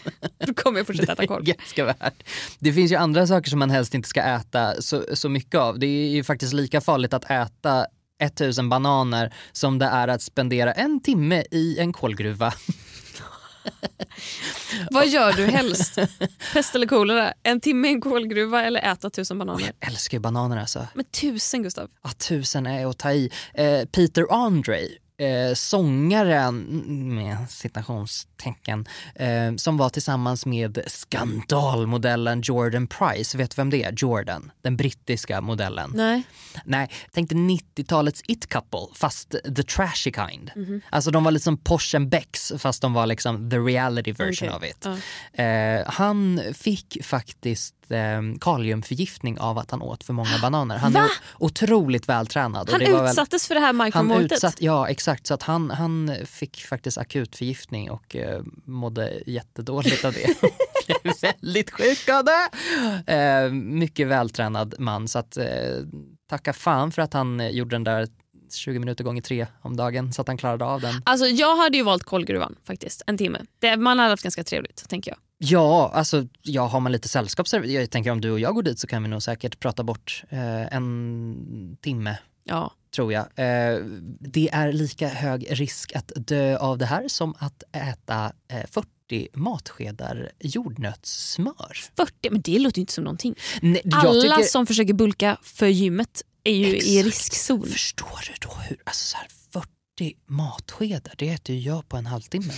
Då 0.45 0.53
kommer 0.53 0.79
jag 0.79 0.87
fortsätta 0.87 1.13
äta 1.13 1.27
korv. 1.27 1.43
Ganska 1.43 1.85
värt. 1.85 2.23
Det 2.59 2.73
finns 2.73 2.91
ju 2.91 2.95
andra 2.95 3.27
saker 3.27 3.49
som 3.49 3.59
man 3.59 3.69
helst 3.69 3.93
inte 3.93 4.09
ska 4.09 4.21
äta 4.21 4.81
så, 4.81 5.03
så 5.13 5.29
mycket 5.29 5.55
av. 5.55 5.79
Det 5.79 5.85
är 5.85 6.09
ju 6.09 6.23
faktiskt 6.23 6.53
lika 6.53 6.81
farligt 6.81 7.13
att 7.13 7.31
äta 7.31 7.85
1000 8.23 8.69
bananer 8.69 9.33
som 9.51 9.79
det 9.79 9.85
är 9.85 10.07
att 10.07 10.21
spendera 10.21 10.71
en 10.71 10.99
timme 10.99 11.43
i 11.51 11.79
en 11.79 11.93
kolgruva. 11.93 12.53
Vad 14.91 15.07
gör 15.07 15.33
du 15.33 15.45
helst? 15.45 15.99
Pest 16.53 16.75
eller 16.75 16.87
kolera? 16.87 17.33
En 17.43 17.61
timme 17.61 17.87
i 17.87 17.91
en 17.91 18.01
kolgruva 18.01 18.63
eller 18.63 18.91
äta 18.91 19.09
tusen 19.09 19.39
bananer? 19.39 19.71
Jag 19.79 19.89
älskar 19.89 20.17
ju 20.17 20.19
bananer 20.19 20.57
alltså. 20.57 20.87
Men 20.93 21.05
tusen 21.05 21.63
Gustav. 21.63 21.89
Ja, 22.03 22.09
tusen 22.09 22.65
är 22.65 22.85
att 22.85 22.97
ta 22.97 23.11
i. 23.11 23.31
Eh, 23.53 23.85
Peter 23.85 24.25
Andre, 24.29 24.79
eh, 25.17 25.53
sångaren 25.53 26.63
med 27.15 27.37
citationstecken, 27.49 28.85
eh, 29.15 29.55
som 29.55 29.77
var 29.77 29.89
tillsammans 29.89 30.45
med 30.45 30.79
skandalmodellen 30.87 32.41
Jordan 32.41 32.87
Price. 32.87 33.37
Vet 33.37 33.51
du 33.51 33.55
vem 33.55 33.69
det 33.69 33.83
är? 33.83 33.93
Jordan, 33.97 34.51
den 34.61 34.77
brittiska 34.77 35.41
modellen. 35.41 35.91
Nej. 35.95 36.23
Nej, 36.65 36.89
tänk 37.11 37.29
dig 37.29 37.37
90-talets 37.37 38.21
it 38.27 38.49
couple 38.53 38.87
fast 38.95 39.29
the 39.55 39.63
trashy 39.63 40.11
kind. 40.11 40.51
Alltså 40.89 41.11
de 41.11 41.23
var 41.23 41.31
liksom 41.31 41.57
Porsche 41.57 41.99
Becks 41.99 42.51
fast 42.57 42.81
de 42.81 42.93
var 42.93 43.05
liksom 43.07 43.49
the 43.49 43.57
reality 43.57 44.11
version 44.11 44.49
Okej, 44.49 44.71
of 44.71 44.77
it. 44.77 44.87
ja. 45.33 45.43
Eh, 45.43 45.83
han 45.87 46.41
fick 46.53 46.97
faktiskt 47.05 47.75
eh, 47.91 48.21
kaliumförgiftning 48.41 49.39
av 49.39 49.57
att 49.57 49.71
han 49.71 49.81
åt 49.81 50.03
för 50.03 50.13
många 50.13 50.37
bananer. 50.41 50.77
Han 50.77 50.91
Va? 50.93 50.99
är 50.99 51.09
otroligt 51.37 52.09
vältränad. 52.09 52.69
Han 52.69 52.91
var 52.91 53.01
väl- 53.01 53.09
utsattes 53.09 53.47
för 53.47 53.55
det 53.55 53.61
här 53.61 54.21
utsatt, 54.21 54.61
ja 54.61 54.89
exakt, 54.89 55.27
så 55.27 55.33
att 55.33 55.43
han, 55.43 55.71
han 55.71 56.15
fick 56.25 56.65
faktiskt 56.65 56.97
akut 56.97 57.35
förgiftning 57.35 57.91
och 57.91 58.15
eh, 58.15 58.41
mådde 58.65 59.23
jättedåligt 59.25 60.05
av 60.05 60.13
det. 60.13 60.51
Blev 61.03 61.13
väldigt 61.21 61.71
sjuk 61.71 62.09
av 62.09 62.25
det. 62.25 62.49
Eh, 63.13 63.51
mycket 63.53 64.07
vältränad 64.07 64.75
man 64.79 65.07
så 65.07 65.19
att 65.19 65.37
eh, 65.37 65.45
tacka 66.29 66.53
fan 66.53 66.91
för 66.91 67.01
att 67.01 67.13
han 67.13 67.55
gjorde 67.55 67.75
den 67.75 67.83
där 67.83 68.07
20 68.53 68.79
minuter 68.79 69.03
gånger 69.03 69.21
tre 69.21 69.47
om 69.61 69.75
dagen 69.75 70.13
så 70.13 70.21
att 70.21 70.27
han 70.27 70.37
klarade 70.37 70.65
av 70.65 70.81
den. 70.81 71.01
Alltså 71.05 71.25
jag 71.25 71.57
hade 71.57 71.77
ju 71.77 71.83
valt 71.83 72.03
kolgruvan 72.03 72.55
faktiskt, 72.63 73.01
en 73.07 73.17
timme. 73.17 73.41
Det, 73.59 73.77
man 73.77 73.99
hade 73.99 74.11
haft 74.11 74.23
ganska 74.23 74.43
trevligt 74.43 74.89
tänker 74.89 75.11
jag. 75.11 75.17
Ja, 75.45 75.91
alltså 75.93 76.27
ja, 76.41 76.65
har 76.67 76.79
man 76.79 76.91
lite 76.91 77.07
sällskap 77.07 77.47
så 77.47 77.61
jag 77.65 77.89
tänker 77.89 78.11
om 78.11 78.21
du 78.21 78.31
och 78.31 78.39
jag 78.39 78.55
går 78.55 78.63
dit 78.63 78.79
så 78.79 78.87
kan 78.87 79.03
vi 79.03 79.09
nog 79.09 79.23
säkert 79.23 79.59
prata 79.59 79.83
bort 79.83 80.23
eh, 80.29 80.73
en 80.75 81.77
timme 81.81 82.17
Ja. 82.43 82.73
tror 82.95 83.13
jag. 83.13 83.21
Eh, 83.23 83.79
det 84.19 84.49
är 84.53 84.71
lika 84.71 85.07
hög 85.07 85.47
risk 85.49 85.95
att 85.95 86.11
dö 86.15 86.57
av 86.57 86.77
det 86.77 86.85
här 86.85 87.07
som 87.07 87.35
att 87.39 87.63
äta 87.71 88.31
eh, 88.51 88.63
40 88.71 88.87
matskedar 89.33 90.31
jordnötssmör. 90.39 91.77
40, 91.97 92.29
men 92.31 92.41
det 92.41 92.59
låter 92.59 92.77
ju 92.77 92.81
inte 92.81 92.93
som 92.93 93.03
någonting. 93.03 93.35
Nej, 93.61 93.81
Alla 93.93 94.21
tycker- 94.37 94.43
som 94.49 94.65
försöker 94.67 94.93
bulka 94.93 95.37
för 95.43 95.67
gymmet 95.67 96.21
är 96.43 96.55
ju 96.55 96.65
i 96.77 96.99
Exakt. 96.99 97.05
riskzon. 97.05 97.63
Förstår 97.65 98.19
du 98.27 98.47
då 98.47 98.53
hur, 98.69 98.77
alltså 98.83 99.05
så 99.05 99.17
här 99.17 99.27
40 99.53 100.15
matskedar, 100.25 101.13
det 101.17 101.29
äter 101.29 101.55
ju 101.55 101.61
jag 101.61 101.89
på 101.89 101.97
en 101.97 102.05
halvtimme. 102.05 102.53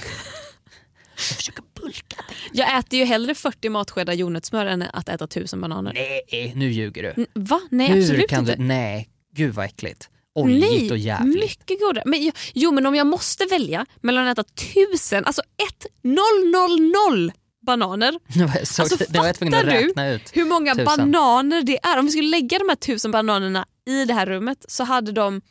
Jag 1.16 1.38
försöker 1.38 1.64
bulka 1.82 2.16
det. 2.28 2.58
Jag 2.60 2.80
äter 2.80 3.00
ju 3.00 3.06
hellre 3.06 3.36
40 3.36 3.70
matskedar 3.70 4.14
jordnötssmör 4.14 4.66
än 4.66 4.82
att 4.94 5.10
äta 5.10 5.28
tusen 5.28 5.62
bananer. 5.62 5.94
Nej, 5.94 6.54
nu 6.56 6.72
ljuger 6.72 7.04
du. 7.04 7.14
N- 7.22 7.28
Va? 7.34 7.62
Nej 7.72 7.88
hur 7.92 8.02
absolut 8.02 8.30
kan 8.30 8.40
inte. 8.40 8.56
Du, 8.56 8.64
nej, 8.64 9.10
gud 9.36 9.54
vad 9.54 9.66
äckligt. 9.66 10.10
Oljigt 10.36 10.92
och 10.92 10.98
jävligt. 10.98 11.36
mycket 11.44 11.80
godare. 11.80 12.04
Men, 12.06 12.24
jag- 12.26 12.34
jo 12.54 12.72
men 12.72 12.86
om 12.86 12.96
jag 12.96 13.08
måste 13.08 13.46
välja 13.46 13.86
mellan 14.02 14.28
att 14.28 14.40
äta 14.40 14.50
tusen, 14.74 15.26
alltså 15.26 15.42
ett 15.42 15.86
noll 16.02 16.52
noll 16.52 16.92
noll 16.92 17.32
bananer. 17.66 18.20
Så, 18.66 18.82
Alltså, 18.82 18.98
det 18.98 19.06
fattar 19.06 19.64
du. 19.84 19.94
Hur 20.34 20.46
många 20.46 20.76
Tusen. 20.76 20.86
bananer 20.86 21.62
det 21.64 21.78
är. 21.86 22.00
Om 22.00 22.06
vi 22.06 22.12
skulle 22.12 22.30
lägga 22.30 22.60
de 22.60 22.70
här 22.70 22.76
tusen 22.76 23.12
bananerna 23.12 23.66
i 23.88 24.06
det 24.06 24.14
här 24.14 24.26
rummet 24.26 24.66
så 24.68 24.84
hade 24.84 25.12
de 25.12 25.42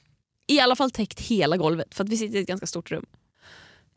i 0.47 0.61
alla 0.61 0.77
fall 0.77 0.91
täckt 0.91 1.21
hela 1.21 1.57
golvet 1.57 1.95
för 1.95 2.05
att 2.05 2.11
vi 2.11 2.17
sitter 2.17 2.39
i 2.39 2.41
ett 2.43 2.49
ganska 2.49 2.67
stort 2.67 2.91
rum. 2.91 3.07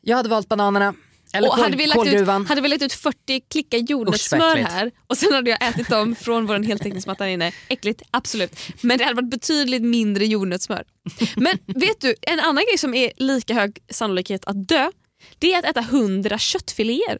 Jag 0.00 0.16
hade 0.16 0.28
valt 0.28 0.48
bananerna. 0.48 0.94
Eller 1.32 1.48
och 1.48 1.54
kol, 1.54 1.64
hade, 1.64 1.76
vi 1.76 1.86
lagt 1.86 2.06
ut, 2.06 2.48
hade 2.48 2.60
vi 2.60 2.68
lagt 2.68 2.82
ut 2.82 2.92
40 2.92 3.40
klickar 3.50 3.78
jordnötssmör 3.78 4.56
här 4.56 4.90
och 5.06 5.16
sen 5.16 5.32
hade 5.32 5.50
jag 5.50 5.68
ätit 5.68 5.88
dem 5.88 6.14
från 6.14 6.46
vår 6.46 6.58
heltäckningsmatta 6.58 7.24
här 7.24 7.30
inne. 7.30 7.52
Äckligt, 7.68 8.02
absolut. 8.10 8.58
Men 8.80 8.98
det 8.98 9.04
hade 9.04 9.16
varit 9.16 9.30
betydligt 9.30 9.82
mindre 9.82 10.26
jordnötssmör. 10.26 10.84
Men 11.36 11.58
vet 11.66 12.00
du, 12.00 12.14
en 12.22 12.40
annan 12.40 12.64
grej 12.68 12.78
som 12.78 12.94
är 12.94 13.12
lika 13.16 13.54
hög 13.54 13.78
sannolikhet 13.90 14.44
att 14.44 14.68
dö 14.68 14.90
det 15.38 15.52
är 15.52 15.58
att 15.58 15.64
äta 15.64 15.80
100 15.80 16.38
köttfiléer. 16.38 17.18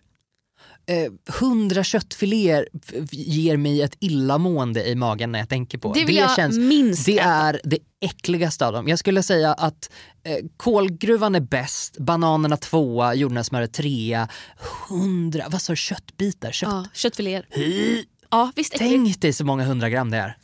Eh, 0.89 1.13
Hundra 1.41 1.85
köttfiléer 1.85 2.69
f- 2.89 3.09
ger 3.13 3.57
mig 3.57 3.83
ett 3.83 3.97
illamående 4.01 4.89
i 4.89 4.95
magen 4.95 5.33
när 5.33 5.39
jag 5.39 5.49
tänker 5.49 5.79
på. 5.79 5.93
Det 5.93 6.05
vill 6.05 6.17
jag 6.17 6.55
minst 6.55 7.07
Det 7.07 7.19
är 7.19 7.61
det 7.65 7.79
äckligaste 8.01 8.67
av 8.67 8.73
dem. 8.73 8.89
Jag 8.89 8.99
skulle 8.99 9.23
säga 9.23 9.53
att 9.53 9.91
eh, 10.25 10.37
kolgruvan 10.57 11.35
är 11.35 11.41
bäst, 11.41 11.99
bananerna 11.99 12.57
tvåa, 12.57 13.15
jordnötssmöret 13.15 13.73
trea, 13.73 14.29
hundra, 14.89 15.45
vad 15.49 15.63
sa 15.63 15.73
du, 15.73 15.77
köttbitar? 15.77 16.53
Kött. 16.53 16.69
Ja, 16.73 16.85
köttfiléer. 16.95 17.47
Hy. 17.51 18.05
Ja, 18.31 18.53
visst. 18.57 18.75
Tänk 18.79 19.21
dig 19.21 19.33
så 19.33 19.45
många 19.45 19.65
hundra 19.65 19.91
gram 19.91 20.11
det 20.11 20.17
är. 20.17 20.37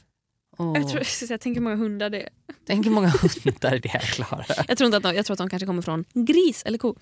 Åh, 0.59 0.73
Jag, 0.75 0.88
tror, 0.88 1.03
jag 1.31 1.40
tänker 1.40 1.61
många 1.61 1.77
hundar 1.77 2.11
det 2.11 2.23
är. 2.23 2.29
Tänk 2.67 2.87
hur 2.87 2.90
många 2.90 3.09
hundar 3.09 3.79
det 3.79 3.88
är 3.88 3.99
Klara. 3.99 4.45
Jag 4.69 4.79
tror, 4.79 4.87
inte 4.87 4.97
att 4.97 5.03
de, 5.03 5.14
jag 5.14 5.27
tror 5.27 5.35
att 5.35 5.38
de 5.38 5.49
kanske 5.51 5.67
kommer 5.67 5.83
från 5.83 6.05
gris 6.14 6.62
eller 6.67 6.79
ko. 6.79 6.97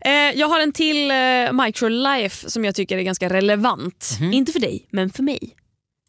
Eh, 0.00 0.12
jag 0.12 0.48
har 0.48 0.60
en 0.60 0.72
till 0.72 1.10
eh, 1.10 1.64
microlife 1.64 2.50
som 2.50 2.64
jag 2.64 2.74
tycker 2.74 2.98
är 2.98 3.02
ganska 3.02 3.28
relevant. 3.28 4.10
Mhm. 4.20 4.32
Inte 4.32 4.52
för 4.52 4.60
dig, 4.60 4.86
men 4.90 5.10
för 5.10 5.22
mig. 5.22 5.56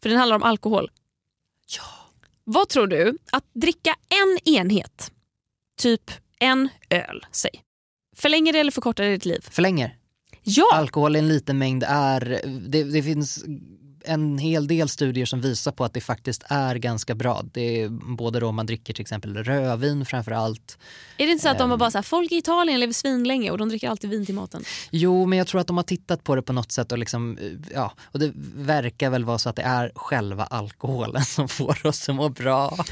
För 0.02 0.08
den 0.08 0.18
handlar 0.18 0.36
om 0.36 0.42
alkohol. 0.42 0.90
Ja. 1.76 1.82
Vad 2.44 2.68
tror 2.68 2.86
du? 2.86 3.18
Att 3.32 3.44
dricka 3.54 3.94
en 4.08 4.54
enhet, 4.54 5.12
typ 5.78 6.10
en 6.38 6.68
öl, 6.90 7.26
säg. 7.32 7.50
Förlänger 8.16 8.52
det 8.52 8.58
eller 8.58 8.72
förkortar 8.72 9.04
det 9.04 9.10
ditt 9.10 9.24
liv? 9.24 9.46
Förlänger. 9.50 9.96
Ja! 10.42 10.70
Alkohol 10.74 11.16
i 11.16 11.18
en 11.18 11.28
liten 11.28 11.58
mängd 11.58 11.84
är, 11.88 12.40
det, 12.68 12.84
det 12.84 13.02
finns 13.02 13.44
en 14.04 14.38
hel 14.38 14.66
del 14.66 14.88
studier 14.88 15.26
som 15.26 15.40
visar 15.40 15.72
på 15.72 15.84
att 15.84 15.94
det 15.94 16.00
faktiskt 16.00 16.42
är 16.48 16.74
ganska 16.76 17.14
bra. 17.14 17.42
Det 17.52 17.82
är 17.82 17.88
både 18.16 18.40
då 18.40 18.52
man 18.52 18.66
dricker 18.66 18.94
till 18.94 19.02
exempel 19.02 19.36
rödvin 19.36 20.06
framför 20.06 20.32
allt. 20.32 20.78
är 21.18 21.26
det 21.26 21.32
inte 21.32 21.42
så 21.42 21.48
att 21.48 21.58
de 21.58 21.68
var 21.68 21.74
ehm. 21.74 21.78
bara 21.78 21.90
så 21.90 21.98
här, 21.98 22.02
folk 22.02 22.32
i 22.32 22.36
Italien 22.36 22.80
lever 22.80 22.92
svinlänge 22.92 23.50
och 23.50 23.58
de 23.58 23.68
dricker 23.68 23.88
alltid 23.90 24.10
vin 24.10 24.26
till 24.26 24.34
maten? 24.34 24.64
Jo, 24.90 25.26
men 25.26 25.38
jag 25.38 25.46
tror 25.46 25.60
att 25.60 25.66
de 25.66 25.76
har 25.76 25.84
tittat 25.84 26.24
på 26.24 26.34
det 26.36 26.42
på 26.42 26.52
något 26.52 26.72
sätt 26.72 26.92
och 26.92 26.98
liksom, 26.98 27.38
eh, 27.38 27.44
ja, 27.74 27.92
och 28.02 28.18
det 28.18 28.32
verkar 28.56 29.10
väl 29.10 29.24
vara 29.24 29.38
så 29.38 29.48
att 29.48 29.56
det 29.56 29.62
är 29.62 29.92
själva 29.94 30.44
alkoholen 30.44 31.24
som 31.24 31.48
får 31.48 31.86
oss 31.86 32.08
att 32.08 32.14
må 32.14 32.28
bra. 32.28 32.76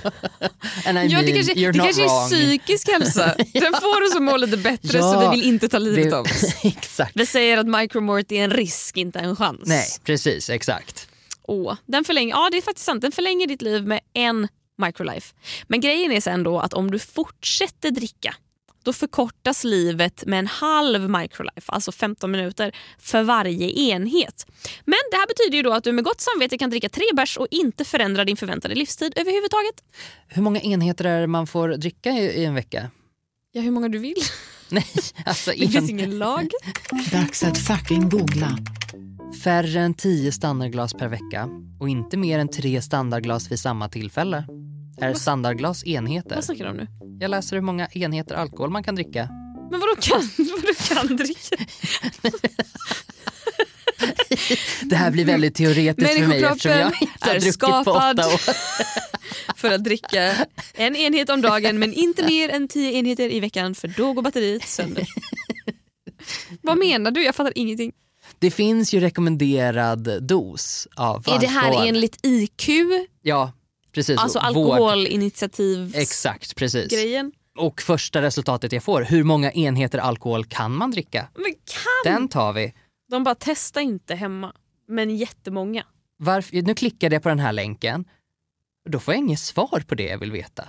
And 0.86 0.98
I 0.98 1.06
Ja, 1.06 1.18
det 1.18 1.24
mean, 1.24 1.26
kanske, 1.34 1.52
you're 1.54 1.72
det 1.72 1.78
kanske 1.78 2.02
är 2.04 2.28
psykisk 2.28 2.88
hälsa. 2.88 3.34
Den 3.52 3.72
får 3.72 4.06
oss 4.06 4.16
att 4.16 4.22
må 4.22 4.36
lite 4.36 4.56
bättre 4.56 4.98
Ja, 4.98 5.12
så 5.12 5.20
vi 5.30 5.36
vill 5.36 5.48
inte 5.48 5.68
ta 5.68 5.78
livet 5.78 6.10
det- 6.10 6.16
av 6.18 6.24
oss. 6.24 6.44
Exakt. 6.64 7.12
Vi 7.14 7.26
säger 7.26 7.58
att 7.58 7.66
micromort 7.66 8.32
är 8.32 8.44
en 8.44 8.50
risk, 8.50 8.96
inte 8.96 9.18
en 9.18 9.36
chans. 9.36 9.60
Nej, 9.64 9.86
precis, 10.04 10.50
exakt. 10.50 10.99
Åh, 11.50 11.76
den 11.86 12.04
förlänger, 12.04 12.30
ja 12.30 12.48
det 12.50 12.56
är 12.56 12.62
faktiskt 12.62 12.86
sant, 12.86 13.02
den 13.02 13.12
förlänger 13.12 13.46
ditt 13.46 13.62
liv 13.62 13.86
med 13.86 14.00
en 14.12 14.48
microlife. 14.82 15.34
Men 15.68 15.80
grejen 15.80 16.12
är 16.12 16.20
sen 16.20 16.42
då 16.42 16.60
att 16.60 16.74
om 16.74 16.90
du 16.90 16.98
fortsätter 16.98 17.90
dricka 17.90 18.34
då 18.82 18.92
förkortas 18.92 19.64
livet 19.64 20.24
med 20.26 20.38
en 20.38 20.46
halv 20.46 21.10
microlife, 21.10 21.72
alltså 21.72 21.92
15 21.92 22.30
minuter 22.30 22.72
för 22.98 23.22
varje 23.22 23.70
enhet. 23.70 24.46
Men 24.84 24.98
det 25.10 25.16
här 25.16 25.26
betyder 25.26 25.56
ju 25.56 25.62
då 25.62 25.72
att 25.72 25.84
du 25.84 25.92
med 25.92 26.04
gott 26.04 26.20
samvete 26.20 26.58
kan 26.58 26.70
dricka 26.70 26.88
tre 26.88 27.04
bärs 27.14 27.36
och 27.36 27.46
inte 27.50 27.84
förändra 27.84 28.24
din 28.24 28.36
förväntade 28.36 28.74
livstid 28.74 29.12
överhuvudtaget. 29.16 29.74
Hur 30.28 30.42
många 30.42 30.60
enheter 30.60 31.04
är 31.04 31.20
det 31.20 31.26
man 31.26 31.46
får 31.46 31.68
dricka 31.68 32.10
i, 32.10 32.24
i 32.24 32.44
en 32.44 32.54
vecka? 32.54 32.90
Ja, 33.52 33.60
hur 33.60 33.70
många 33.70 33.88
du 33.88 33.98
vill. 33.98 34.22
Nej, 34.68 34.86
alltså 35.24 35.50
Det 35.50 35.56
finns 35.56 35.76
en, 35.76 35.90
ingen 35.90 36.18
lag. 36.18 36.50
Dags 37.12 37.42
att 37.42 37.58
fucking 37.58 38.08
googla. 38.08 38.58
Färre 39.34 39.80
än 39.80 39.94
10 39.94 40.32
standardglas 40.32 40.94
per 40.94 41.08
vecka 41.08 41.48
och 41.80 41.88
inte 41.88 42.16
mer 42.16 42.38
än 42.38 42.48
tre 42.48 42.82
standardglas 42.82 43.50
vid 43.50 43.58
samma 43.58 43.88
tillfälle. 43.88 44.44
är 45.00 45.14
standardglas 45.14 45.84
enheter. 45.86 46.34
Vad 46.34 46.44
snackar 46.44 46.64
du 46.64 46.70
om 46.70 46.76
nu? 46.76 46.86
Jag 47.20 47.30
läser 47.30 47.56
hur 47.56 47.62
många 47.62 47.86
enheter 47.86 48.34
alkohol 48.34 48.70
man 48.70 48.82
kan 48.82 48.94
dricka. 48.94 49.28
Men 49.70 49.80
vadå 49.80 49.96
kan, 50.00 50.20
vadå 50.38 50.74
kan 50.88 51.16
dricka? 51.16 51.56
Det 54.82 54.96
här 54.96 55.10
blir 55.10 55.24
väldigt 55.24 55.54
teoretiskt 55.54 56.18
för 56.18 56.26
mig 56.26 56.44
eftersom 56.44 56.72
jag 56.72 56.92
inte 57.00 57.14
har 57.20 57.34
är 57.34 57.40
druckit 57.40 57.84
på 57.84 57.90
åtta 57.90 58.26
år. 58.26 58.40
för 59.56 59.70
att 59.70 59.84
dricka 59.84 60.46
en 60.74 60.96
enhet 60.96 61.30
om 61.30 61.40
dagen 61.40 61.78
men 61.78 61.92
inte 61.92 62.26
mer 62.26 62.48
än 62.48 62.68
tio 62.68 62.92
enheter 62.92 63.32
i 63.32 63.40
veckan 63.40 63.74
för 63.74 63.88
då 63.88 64.12
går 64.12 64.22
batteriet 64.22 64.68
sönder. 64.68 65.08
Vad 66.62 66.78
menar 66.78 67.10
du? 67.10 67.24
Jag 67.24 67.34
fattar 67.34 67.52
ingenting. 67.54 67.92
Det 68.40 68.50
finns 68.50 68.94
ju 68.94 69.00
rekommenderad 69.00 70.22
dos 70.22 70.88
av 70.96 71.24
Är 71.28 71.38
det 71.38 71.46
här 71.46 71.86
enligt 71.86 72.26
IQ? 72.26 72.68
Ja, 73.22 73.52
precis. 73.94 74.18
Alltså 74.18 74.38
alkoholinitiativ 74.38 75.92
Exakt, 75.96 76.56
precis. 76.56 76.92
grejen. 76.92 77.32
Och 77.58 77.82
första 77.82 78.22
resultatet 78.22 78.72
jag 78.72 78.82
får, 78.82 79.02
hur 79.02 79.24
många 79.24 79.52
enheter 79.52 79.98
alkohol 79.98 80.44
kan 80.44 80.72
man 80.76 80.90
dricka? 80.90 81.28
Men 81.34 81.52
kan 81.54 82.12
Den 82.12 82.28
tar 82.28 82.52
vi. 82.52 82.74
de 83.10 83.24
bara 83.24 83.34
testa 83.34 83.80
inte 83.80 84.14
hemma? 84.14 84.52
Men 84.88 85.16
jättemånga. 85.16 85.84
Varför, 86.16 86.62
nu 86.62 86.74
klickade 86.74 87.14
jag 87.14 87.22
på 87.22 87.28
den 87.28 87.38
här 87.38 87.52
länken. 87.52 88.04
Då 88.90 88.98
får 88.98 89.14
jag 89.14 89.18
inget 89.18 89.40
svar 89.40 89.84
på 89.86 89.94
det 89.94 90.02
jag 90.06 90.18
vill 90.18 90.32
veta. 90.32 90.64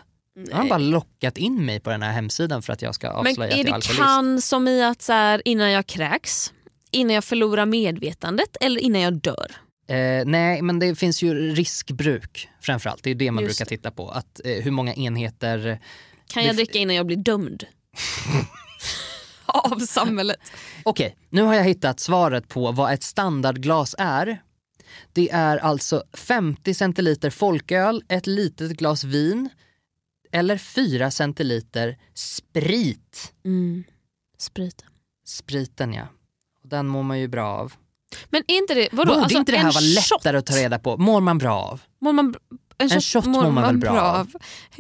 Då 0.49 0.55
har 0.55 0.63
de 0.63 0.69
bara 0.69 0.79
lockat 0.79 1.38
in 1.38 1.65
mig 1.65 1.79
på 1.79 1.89
den 1.89 2.01
här 2.01 2.12
hemsidan 2.12 2.62
för 2.62 2.73
att 2.73 2.81
jag 2.81 2.95
ska 2.95 3.07
Men 3.07 3.15
avslöja 3.27 3.51
är 3.51 3.53
att 3.53 3.57
jag 3.57 3.60
är 3.60 3.63
det 3.63 3.73
alkoholist. 3.75 3.99
kan 4.03 4.41
som 4.41 4.67
i 4.67 4.84
att 4.84 5.01
så 5.01 5.13
här, 5.13 5.41
innan 5.45 5.71
jag 5.71 5.88
kräks, 5.88 6.53
innan 6.91 7.15
jag 7.15 7.23
förlorar 7.23 7.65
medvetandet 7.65 8.58
eller 8.62 8.82
innan 8.82 9.01
jag 9.01 9.13
dör? 9.13 9.51
Eh, 9.88 10.25
nej, 10.25 10.62
men 10.62 10.80
det 10.80 10.95
finns 10.95 11.23
ju 11.23 11.34
riskbruk 11.34 12.49
framförallt. 12.62 13.04
Det 13.04 13.12
är 13.12 13.15
det 13.15 13.32
man 13.32 13.43
Just 13.43 13.60
brukar 13.60 13.69
titta 13.69 13.91
på. 13.91 14.10
Att, 14.10 14.41
eh, 14.45 14.63
hur 14.63 14.71
många 14.71 14.93
enheter... 14.93 15.80
Kan 16.27 16.43
jag 16.43 16.56
dricka 16.56 16.80
innan 16.80 16.95
jag 16.95 17.06
blir 17.06 17.17
dömd? 17.17 17.65
Av 19.45 19.80
samhället. 19.80 20.39
Okej, 20.84 21.15
nu 21.30 21.41
har 21.41 21.54
jag 21.54 21.63
hittat 21.63 21.99
svaret 21.99 22.47
på 22.47 22.71
vad 22.71 22.93
ett 22.93 23.04
standardglas 23.04 23.95
är. 23.97 24.41
Det 25.13 25.30
är 25.32 25.58
alltså 25.58 26.04
50 26.13 26.73
centiliter 26.73 27.30
folköl, 27.30 28.04
ett 28.08 28.27
litet 28.27 28.71
glas 28.71 29.04
vin 29.04 29.49
eller 30.32 30.58
4 30.58 31.12
centiliter 31.12 31.97
sprit. 32.13 33.34
Mm. 33.45 33.84
Sprit. 34.38 34.86
Spriten 35.25 35.93
ja. 35.93 36.08
Och 36.63 36.69
Den 36.69 36.88
mår 36.88 37.04
man 37.04 37.19
ju 37.19 37.28
bra 37.28 37.47
av. 37.47 37.74
Men 38.30 38.43
är 38.47 38.58
inte 38.58 38.74
det, 38.74 38.89
vadå? 38.91 39.12
Borde 39.12 39.21
alltså, 39.24 39.38
inte 39.38 39.52
det 39.52 39.58
här 39.58 39.71
vara 39.71 39.84
lättare 39.84 40.38
att 40.38 40.45
ta 40.45 40.56
reda 40.56 40.80
på? 40.80 40.97
Mår 40.97 41.21
man 41.21 41.38
bra 41.38 41.56
av? 41.56 41.82
Mår 42.02 42.13
man, 42.13 42.36
en, 42.78 42.91
En 42.91 43.02
shot 43.02 43.26
mår 43.26 43.52
man 43.52 43.63
väl 43.63 43.78
bra 43.78 44.02
av? 44.02 44.32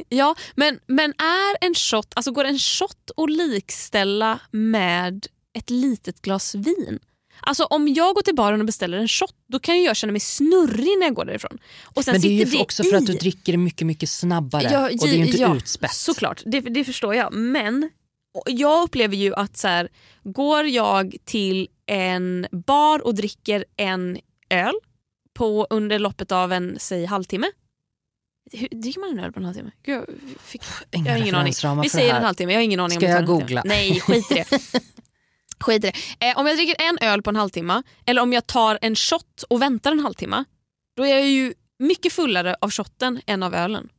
Ja, 0.09 0.35
men, 0.55 0.79
men 0.87 1.13
är 1.17 1.65
en 1.67 1.73
shot, 1.75 2.13
alltså 2.15 2.31
går 2.31 2.45
en 2.45 2.59
shot 2.59 3.11
att 3.17 3.31
likställa 3.31 4.39
med 4.51 5.27
ett 5.53 5.69
litet 5.69 6.21
glas 6.21 6.55
vin? 6.55 6.99
Alltså 7.43 7.63
om 7.63 7.87
jag 7.87 8.15
går 8.15 8.21
till 8.21 8.35
baren 8.35 8.59
och 8.59 8.65
beställer 8.65 8.97
en 8.97 9.07
shot 9.07 9.35
då 9.47 9.59
kan 9.59 9.83
jag 9.83 9.95
känna 9.95 10.11
mig 10.11 10.19
snurrig 10.19 10.99
när 10.99 11.05
jag 11.05 11.15
går 11.15 11.25
därifrån. 11.25 11.57
Och 11.83 12.03
sen 12.05 12.11
Men 12.11 12.21
det 12.21 12.41
är 12.41 12.45
ju 12.45 12.59
också 12.59 12.83
för 12.83 12.95
att 12.95 13.05
du 13.05 13.13
i. 13.13 13.17
dricker 13.17 13.57
mycket, 13.57 13.87
mycket 13.87 14.09
snabbare. 14.09 14.69
Ja, 14.71 14.83
och 14.89 14.97
det 14.97 15.09
är 15.09 15.13
ju 15.13 15.25
inte 15.25 15.37
ja, 15.37 15.55
utspätt. 15.55 15.93
Såklart, 15.93 16.41
det, 16.45 16.59
det 16.59 16.83
förstår 16.83 17.15
jag. 17.15 17.33
Men 17.33 17.89
jag 18.45 18.83
upplever 18.83 19.15
ju 19.15 19.33
att 19.35 19.57
så 19.57 19.67
här, 19.67 19.89
går 20.23 20.65
jag 20.65 21.15
till 21.25 21.67
en 21.85 22.47
bar 22.51 23.05
och 23.05 23.15
dricker 23.15 23.65
en 23.77 24.19
öl 24.49 24.73
på 25.33 25.67
under 25.69 25.99
loppet 25.99 26.31
av 26.31 26.51
en 26.51 26.77
säg 26.79 27.05
halvtimme. 27.05 27.47
Hur, 28.51 28.67
dricker 28.71 28.99
man 28.99 29.09
en 29.09 29.19
öl 29.19 29.31
på 29.31 29.39
en 29.39 29.45
halvtimme? 29.45 29.71
Gud, 29.83 29.95
jag, 29.95 30.05
fick, 30.41 30.63
jag 30.91 30.99
har 30.99 31.17
ingen 31.17 31.35
aning. 31.35 31.53
Vi 31.81 31.89
säger 31.89 32.15
en 32.15 32.23
halvtimme, 32.23 32.51
jag 32.51 32.59
har 32.59 32.63
ingen 32.63 32.79
aning 32.79 32.97
Ska 32.97 33.05
om 33.05 33.11
jag 33.11 33.25
googla? 33.25 33.61
Nej, 33.65 33.99
skit 33.99 34.31
i 34.31 34.33
det. 34.33 34.45
skit 35.59 35.85
i 35.85 35.91
det. 36.19 36.27
Eh, 36.27 36.37
om 36.37 36.47
jag 36.47 36.57
dricker 36.57 36.75
en 36.79 36.97
öl 37.01 37.21
på 37.21 37.29
en 37.29 37.35
halvtimme 37.35 37.83
eller 38.05 38.21
om 38.21 38.33
jag 38.33 38.47
tar 38.47 38.79
en 38.81 38.95
shot 38.95 39.43
och 39.49 39.61
väntar 39.61 39.91
en 39.91 39.99
halvtimme 39.99 40.43
då 40.95 41.05
är 41.05 41.09
jag 41.09 41.27
ju 41.27 41.53
mycket 41.79 42.13
fullare 42.13 42.55
av 42.61 42.71
shotten 42.71 43.21
än 43.25 43.43
av 43.43 43.55
ölen. 43.55 43.89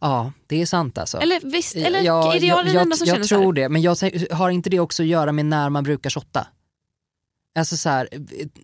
Ja, 0.00 0.32
det 0.46 0.62
är 0.62 0.66
sant 0.66 0.98
alltså. 0.98 1.18
Eller 1.18 1.40
visst, 1.40 1.76
eller 1.76 2.00
Ja, 2.00 2.34
är 2.34 2.40
det 2.40 2.46
jag, 2.46 2.64
den 2.64 2.74
jag, 2.74 2.82
enda 2.82 2.96
som 2.96 3.06
jag 3.06 3.14
känner 3.14 3.26
så 3.26 3.34
tror 3.34 3.52
det, 3.52 3.68
men 3.68 3.82
jag, 3.82 3.96
har 4.30 4.50
inte 4.50 4.70
det 4.70 4.80
också 4.80 5.02
att 5.02 5.08
göra 5.08 5.32
med 5.32 5.46
när 5.46 5.70
man 5.70 5.84
brukar 5.84 6.10
shotta? 6.10 6.46
Alltså 7.58 7.76
så 7.76 7.88
här, 7.88 8.08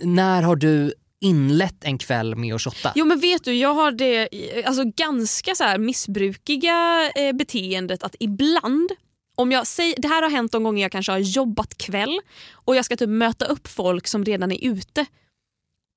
när 0.00 0.42
har 0.42 0.56
du 0.56 0.94
inlett 1.20 1.84
en 1.84 1.98
kväll 1.98 2.36
med 2.36 2.54
att 2.54 2.62
shotta? 2.62 2.92
Jo 2.94 3.04
men 3.04 3.20
vet 3.20 3.44
du, 3.44 3.52
jag 3.52 3.74
har 3.74 3.92
det 3.92 4.28
alltså, 4.64 4.84
ganska 4.84 5.54
så 5.54 5.64
här 5.64 5.78
missbrukiga 5.78 7.10
eh, 7.14 7.32
beteendet 7.32 8.02
att 8.02 8.16
ibland 8.20 8.90
om 9.34 9.52
jag 9.52 9.66
säger, 9.66 9.94
det 9.98 10.08
här 10.08 10.22
har 10.22 10.30
hänt 10.30 10.52
de 10.52 10.64
gånger 10.64 10.82
jag 10.82 10.92
kanske 10.92 11.12
har 11.12 11.18
jobbat 11.18 11.78
kväll 11.78 12.20
och 12.52 12.76
jag 12.76 12.84
ska 12.84 12.96
typ 12.96 13.08
möta 13.08 13.44
upp 13.44 13.68
folk 13.68 14.06
som 14.06 14.24
redan 14.24 14.52
är 14.52 14.64
ute. 14.64 15.06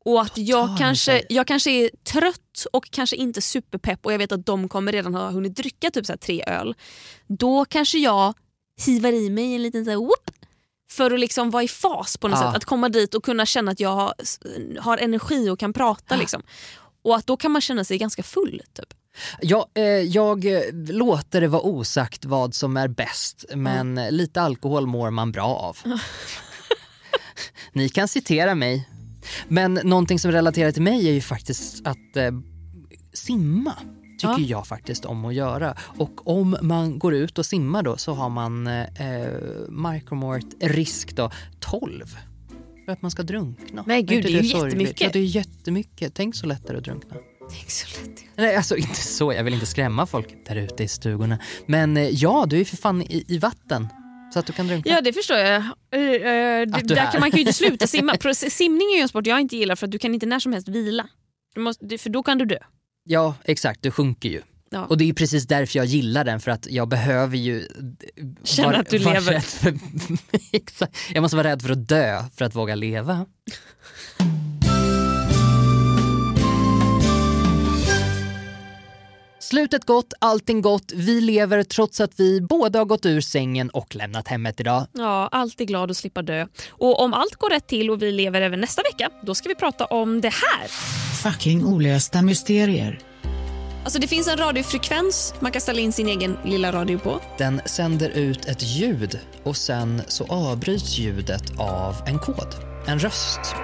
Och 0.05 0.21
att 0.21 0.37
jag 0.37 0.77
kanske, 0.77 1.23
jag 1.29 1.47
kanske 1.47 1.71
är 1.71 1.89
trött 2.03 2.65
och 2.73 2.91
kanske 2.91 3.15
inte 3.15 3.41
superpepp 3.41 4.05
och 4.05 4.13
jag 4.13 4.17
vet 4.17 4.31
att 4.31 4.45
de 4.45 4.69
kommer 4.69 4.91
redan 4.91 5.13
ha 5.15 5.29
hunnit 5.29 5.55
dricka 5.55 5.91
typ 5.91 6.05
så 6.05 6.17
tre 6.17 6.43
öl. 6.47 6.75
Då 7.27 7.65
kanske 7.65 7.97
jag 7.97 8.33
hivar 8.85 9.11
i 9.13 9.29
mig 9.29 9.55
en 9.55 9.63
liten 9.63 9.85
så 9.85 9.91
här, 9.91 9.97
whoop, 9.97 10.31
för 10.91 11.11
att 11.11 11.19
liksom 11.19 11.49
vara 11.51 11.63
i 11.63 11.67
fas 11.67 12.17
på 12.17 12.27
något 12.27 12.39
Ja. 12.41 12.47
sätt. 12.47 12.57
Att 12.57 12.65
komma 12.65 12.89
dit 12.89 13.13
och 13.13 13.23
kunna 13.23 13.45
känna 13.45 13.71
att 13.71 13.79
jag 13.79 13.89
har, 13.89 14.13
har 14.79 14.97
energi 14.97 15.49
och 15.49 15.59
kan 15.59 15.73
prata. 15.73 16.15
Liksom. 16.15 16.41
Och 17.03 17.15
att 17.15 17.27
då 17.27 17.37
kan 17.37 17.51
man 17.51 17.61
känna 17.61 17.83
sig 17.83 17.97
ganska 17.97 18.23
full. 18.23 18.61
Typ. 18.73 18.93
Ja, 19.41 19.67
eh, 19.73 19.83
jag 19.85 20.45
eh, 20.45 20.61
låter 20.73 21.41
det 21.41 21.47
vara 21.47 21.61
osagt 21.61 22.25
vad 22.25 22.55
som 22.55 22.77
är 22.77 22.87
bäst, 22.87 23.45
men 23.55 23.97
eh, 23.97 24.11
lite 24.11 24.41
alkohol 24.41 24.87
mår 24.87 25.09
man 25.11 25.31
bra 25.31 25.45
av. 25.45 25.77
Ni 27.73 27.89
kan 27.89 28.07
citera 28.07 28.55
mig. 28.55 28.89
Men 29.47 29.73
någonting 29.83 30.19
som 30.19 30.31
relaterar 30.31 30.71
till 30.71 30.81
mig 30.81 31.07
är 31.09 31.13
ju 31.13 31.21
faktiskt 31.21 31.87
att 31.87 32.17
eh, 32.17 32.31
simma. 33.13 33.73
Tycker 34.19 34.33
Ja. 34.39 34.45
jag 34.47 34.67
faktiskt 34.67 35.05
om 35.05 35.25
att 35.25 35.33
göra. 35.33 35.75
Och 35.97 36.27
om 36.27 36.57
man 36.61 36.99
går 36.99 37.13
ut 37.13 37.39
och 37.39 37.45
simmar 37.45 37.83
då 37.83 37.97
så 37.97 38.13
har 38.13 38.29
man 38.29 38.67
eh, 38.67 38.85
micromort 39.69 40.45
risk 40.61 41.15
då 41.15 41.31
12. 41.59 42.05
För 42.85 42.91
att 42.91 43.01
man 43.01 43.11
ska 43.11 43.23
drunkna. 43.23 43.83
Men 43.87 44.05
gud, 44.05 44.23
det 44.23 44.29
är 44.29 44.41
ju 44.41 44.43
sorgligt? 44.43 44.73
jättemycket. 44.73 45.01
Ja, 45.01 45.09
det 45.13 45.19
är 45.19 45.23
jättemycket. 45.23 46.13
Tänk 46.15 46.35
så 46.35 46.45
lättare 46.45 46.77
att 46.77 46.83
drunkna. 46.83 47.15
Det 47.49 47.65
är 47.65 47.71
så 47.71 47.87
lätt. 48.01 48.23
Nej, 48.35 48.55
alltså 48.55 48.77
inte 48.77 48.95
så. 48.95 49.33
Jag 49.33 49.43
vill 49.43 49.53
inte 49.53 49.65
skrämma 49.65 50.05
folk 50.05 50.27
där 50.47 50.55
ute 50.55 50.83
i 50.83 50.87
stugorna. 50.87 51.37
Men 51.65 51.97
eh, 51.97 52.09
ja, 52.09 52.45
du 52.47 52.59
är 52.59 52.65
för 52.65 52.77
fan 52.77 53.01
i, 53.01 53.25
i 53.27 53.37
vatten. 53.37 53.87
Så 54.33 54.39
att 54.39 54.45
du 54.45 54.53
kan 54.53 54.67
drunkna. 54.67 54.91
Ja 54.91 55.01
det 55.01 55.13
förstår 55.13 55.37
jag. 55.37 55.55
Att 55.61 55.67
du 55.91 56.95
där 56.95 57.07
är. 57.07 57.11
kan 57.11 57.19
man 57.19 57.31
kan 57.31 57.37
ju 57.37 57.41
inte 57.41 57.53
sluta 57.63 57.87
simma. 57.87 58.17
Simning 58.33 58.87
är 58.93 58.95
ju 58.95 59.01
en 59.01 59.09
sport 59.09 59.27
jag 59.27 59.41
inte 59.41 59.55
gillar 59.57 59.75
för 59.75 59.87
att 59.87 59.91
du 59.91 59.99
kan 59.99 60.13
inte 60.13 60.25
när 60.25 60.39
som 60.39 60.53
helst 60.53 60.67
vila. 60.67 61.07
Måste, 61.57 61.97
för 61.97 62.09
då 62.09 62.23
kan 62.23 62.37
du 62.37 62.45
dö. 62.45 62.57
Ja, 63.03 63.35
exakt. 63.43 63.83
Du 63.83 63.91
sjunker 63.91 64.29
ju. 64.29 64.41
Ja. 64.69 64.85
Och 64.85 64.97
det 64.97 65.09
är 65.09 65.13
precis 65.13 65.47
därför 65.47 65.79
jag 65.79 65.85
gillar 65.85 66.23
den, 66.23 66.39
för 66.39 66.51
att 66.51 66.67
jag 66.69 66.87
behöver 66.87 67.37
ju 67.37 67.59
eh, 67.59 67.65
Känna 68.43 68.77
att 68.77 68.89
du 68.89 68.97
lever. 68.97 69.39
För, 69.39 69.73
exakt. 70.51 70.97
Jag 71.13 71.21
måste 71.21 71.37
vara 71.37 71.47
rädd 71.47 71.61
för 71.61 71.69
att 71.69 71.87
dö 71.87 72.23
för 72.35 72.45
att 72.45 72.55
våga 72.55 72.75
leva. 72.75 73.25
Slutet 79.53 79.85
gott, 79.85 80.13
allting 80.19 80.61
gott. 80.61 80.91
Vi 80.95 81.21
lever 81.21 81.63
trots 81.63 82.01
att 82.01 82.19
vi 82.19 82.41
båda 82.41 82.79
har 82.79 82.85
gått 82.85 83.05
ur 83.05 83.21
sängen 83.21 83.69
och 83.69 83.95
lämnat 83.95 84.27
hemmet 84.27 84.59
idag. 84.59 84.87
Ja, 84.93 85.29
alltid 85.31 85.67
glad 85.67 85.91
att 85.91 85.97
slippa 85.97 86.21
dö. 86.21 86.47
Och 86.69 87.01
om 87.01 87.13
allt 87.13 87.35
går 87.35 87.49
rätt 87.49 87.67
till 87.67 87.89
och 87.89 88.01
vi 88.01 88.11
lever 88.11 88.41
även 88.41 88.59
nästa 88.59 88.81
vecka, 88.81 89.09
då 89.23 89.35
ska 89.35 89.49
vi 89.49 89.55
prata 89.55 89.85
om 89.85 90.21
det 90.21 90.33
här. 90.33 90.67
Fucking 91.23 91.65
olösta 91.65 92.21
mysterier. 92.21 92.99
Alltså 93.83 93.99
det 93.99 94.07
finns 94.07 94.27
en 94.27 94.37
radiofrekvens 94.37 95.33
man 95.39 95.51
kan 95.51 95.61
ställa 95.61 95.79
in 95.79 95.93
sin 95.93 96.07
egen 96.07 96.37
lilla 96.45 96.71
radio 96.71 96.99
på. 96.99 97.19
Den 97.37 97.61
sänder 97.65 98.09
ut 98.09 98.45
ett 98.45 98.63
ljud 98.63 99.19
och 99.43 99.57
sen 99.57 100.01
så 100.07 100.25
avbryts 100.25 100.97
ljudet 100.97 101.59
av 101.59 101.95
en 102.07 102.19
kod, 102.19 102.55
en 102.87 102.99
röst. 102.99 103.55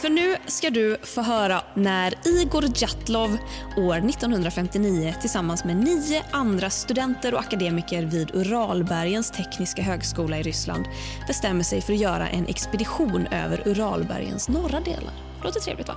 För 0.00 0.08
nu 0.08 0.36
ska 0.46 0.70
du 0.70 0.96
få 1.02 1.22
höra 1.22 1.62
när 1.74 2.14
Igor 2.28 2.64
Djatlov 2.76 3.38
år 3.76 3.96
1959 3.96 5.14
tillsammans 5.20 5.64
med 5.64 5.76
nio 5.76 6.22
andra 6.30 6.70
studenter 6.70 7.34
och 7.34 7.40
akademiker 7.40 8.02
vid 8.02 8.34
Uralbergens 8.34 9.30
tekniska 9.30 9.82
högskola 9.82 10.38
i 10.38 10.42
Ryssland 10.42 10.84
bestämmer 11.26 11.62
sig 11.62 11.80
för 11.80 11.92
att 11.92 11.98
göra 11.98 12.28
en 12.28 12.46
expedition 12.46 13.26
över 13.26 13.68
Uralbergens 13.68 14.48
norra 14.48 14.80
delar. 14.80 15.12
Låter 15.44 15.60
trevligt 15.60 15.88
va? 15.88 15.94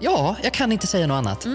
Ja, 0.00 0.36
jag 0.42 0.52
kan 0.52 0.72
inte 0.72 0.86
säga 0.86 1.06
något 1.06 1.14
annat. 1.14 1.46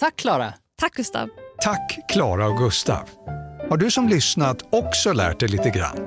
Tack 0.00 0.16
Klara. 0.16 0.54
Tack 0.80 0.92
Gustav. 0.92 1.28
Tack 1.62 1.98
Klara 2.08 2.48
och 2.48 2.58
Gustav. 2.58 3.08
Har 3.70 3.76
du 3.76 3.90
som 3.90 4.08
lyssnat 4.08 4.64
också 4.70 5.12
lärt 5.12 5.40
dig 5.40 5.48
lite 5.48 5.70
grann? 5.70 5.98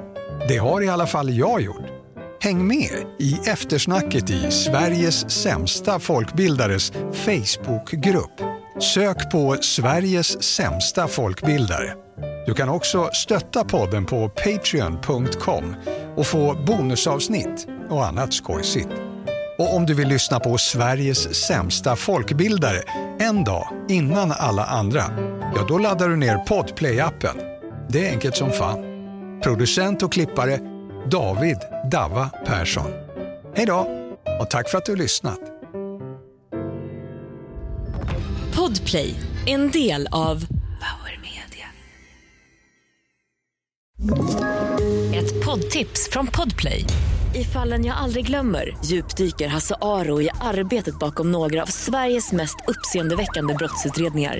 Det 0.48 0.58
har 0.58 0.82
i 0.82 0.90
alla 0.90 1.08
fall 1.08 1.30
jag 1.30 1.62
gjort. 1.62 2.01
Häng 2.44 2.68
med 2.68 3.06
i 3.20 3.40
eftersnacket 3.50 4.30
i 4.30 4.52
Sveriges 4.52 5.32
sämsta 5.32 6.00
folkbildares 6.00 6.92
Facebookgrupp 7.14 8.42
Sök 8.80 9.32
på 9.32 9.58
Sveriges 9.62 10.44
sämsta 10.44 11.08
folkbildare. 11.08 11.94
Du 12.46 12.54
kan 12.54 12.70
också 12.70 13.10
stötta 13.14 13.64
podden 13.64 14.06
på 14.06 14.30
patreon.com 14.30 15.76
och 16.18 16.28
få 16.28 16.56
bonusavsnitt 16.68 17.68
och 17.90 18.06
annat 18.06 18.34
skojsigt. 18.34 18.90
Och 19.58 19.76
om 19.76 19.86
du 19.86 19.94
vill 19.94 20.08
lyssna 20.08 20.40
på 20.40 20.58
Sveriges 20.58 21.36
sämsta 21.48 21.96
folkbildare 21.96 22.82
en 23.20 23.44
dag 23.44 23.68
innan 23.90 24.32
alla 24.32 24.66
andra, 24.66 25.04
ja 25.56 25.66
då 25.68 25.78
laddar 25.78 26.10
du 26.10 26.16
ner 26.16 26.38
Podplay-appen. 26.38 27.42
Det 27.90 28.08
är 28.08 28.12
enkelt 28.12 28.36
som 28.36 28.52
fan. 28.52 28.80
Producent 29.44 30.04
och 30.04 30.12
klippare 30.12 30.71
David 31.06 31.58
Dava 31.92 32.30
Persson. 32.46 32.92
Hej 33.56 33.66
då 33.66 33.88
och 34.40 34.50
tack 34.50 34.70
för 34.70 34.78
att 34.78 34.86
du 34.86 34.92
har 34.92 34.98
lyssnat. 34.98 35.40
Podplay, 38.56 39.16
en 39.46 39.72
del 39.72 40.08
av 40.12 40.46
Power 40.82 41.20
Media. 41.22 41.68
Ett 45.22 45.46
poddtips 45.46 46.10
från 46.12 46.28
Podplay. 46.28 46.86
I 47.36 47.44
fallen 47.44 47.86
jag 47.86 47.98
aldrig 47.98 48.28
glömmer 48.28 48.78
djupdyker 48.86 49.48
Hasse 49.48 49.76
Aro 49.82 50.22
i 50.22 50.30
arbetet 50.42 51.00
bakom 51.00 51.32
några 51.32 51.62
av 51.62 51.68
Sveriges 51.68 52.32
mest 52.32 52.56
uppseendeväckande 52.68 53.54
brottsutredningar 53.54 54.40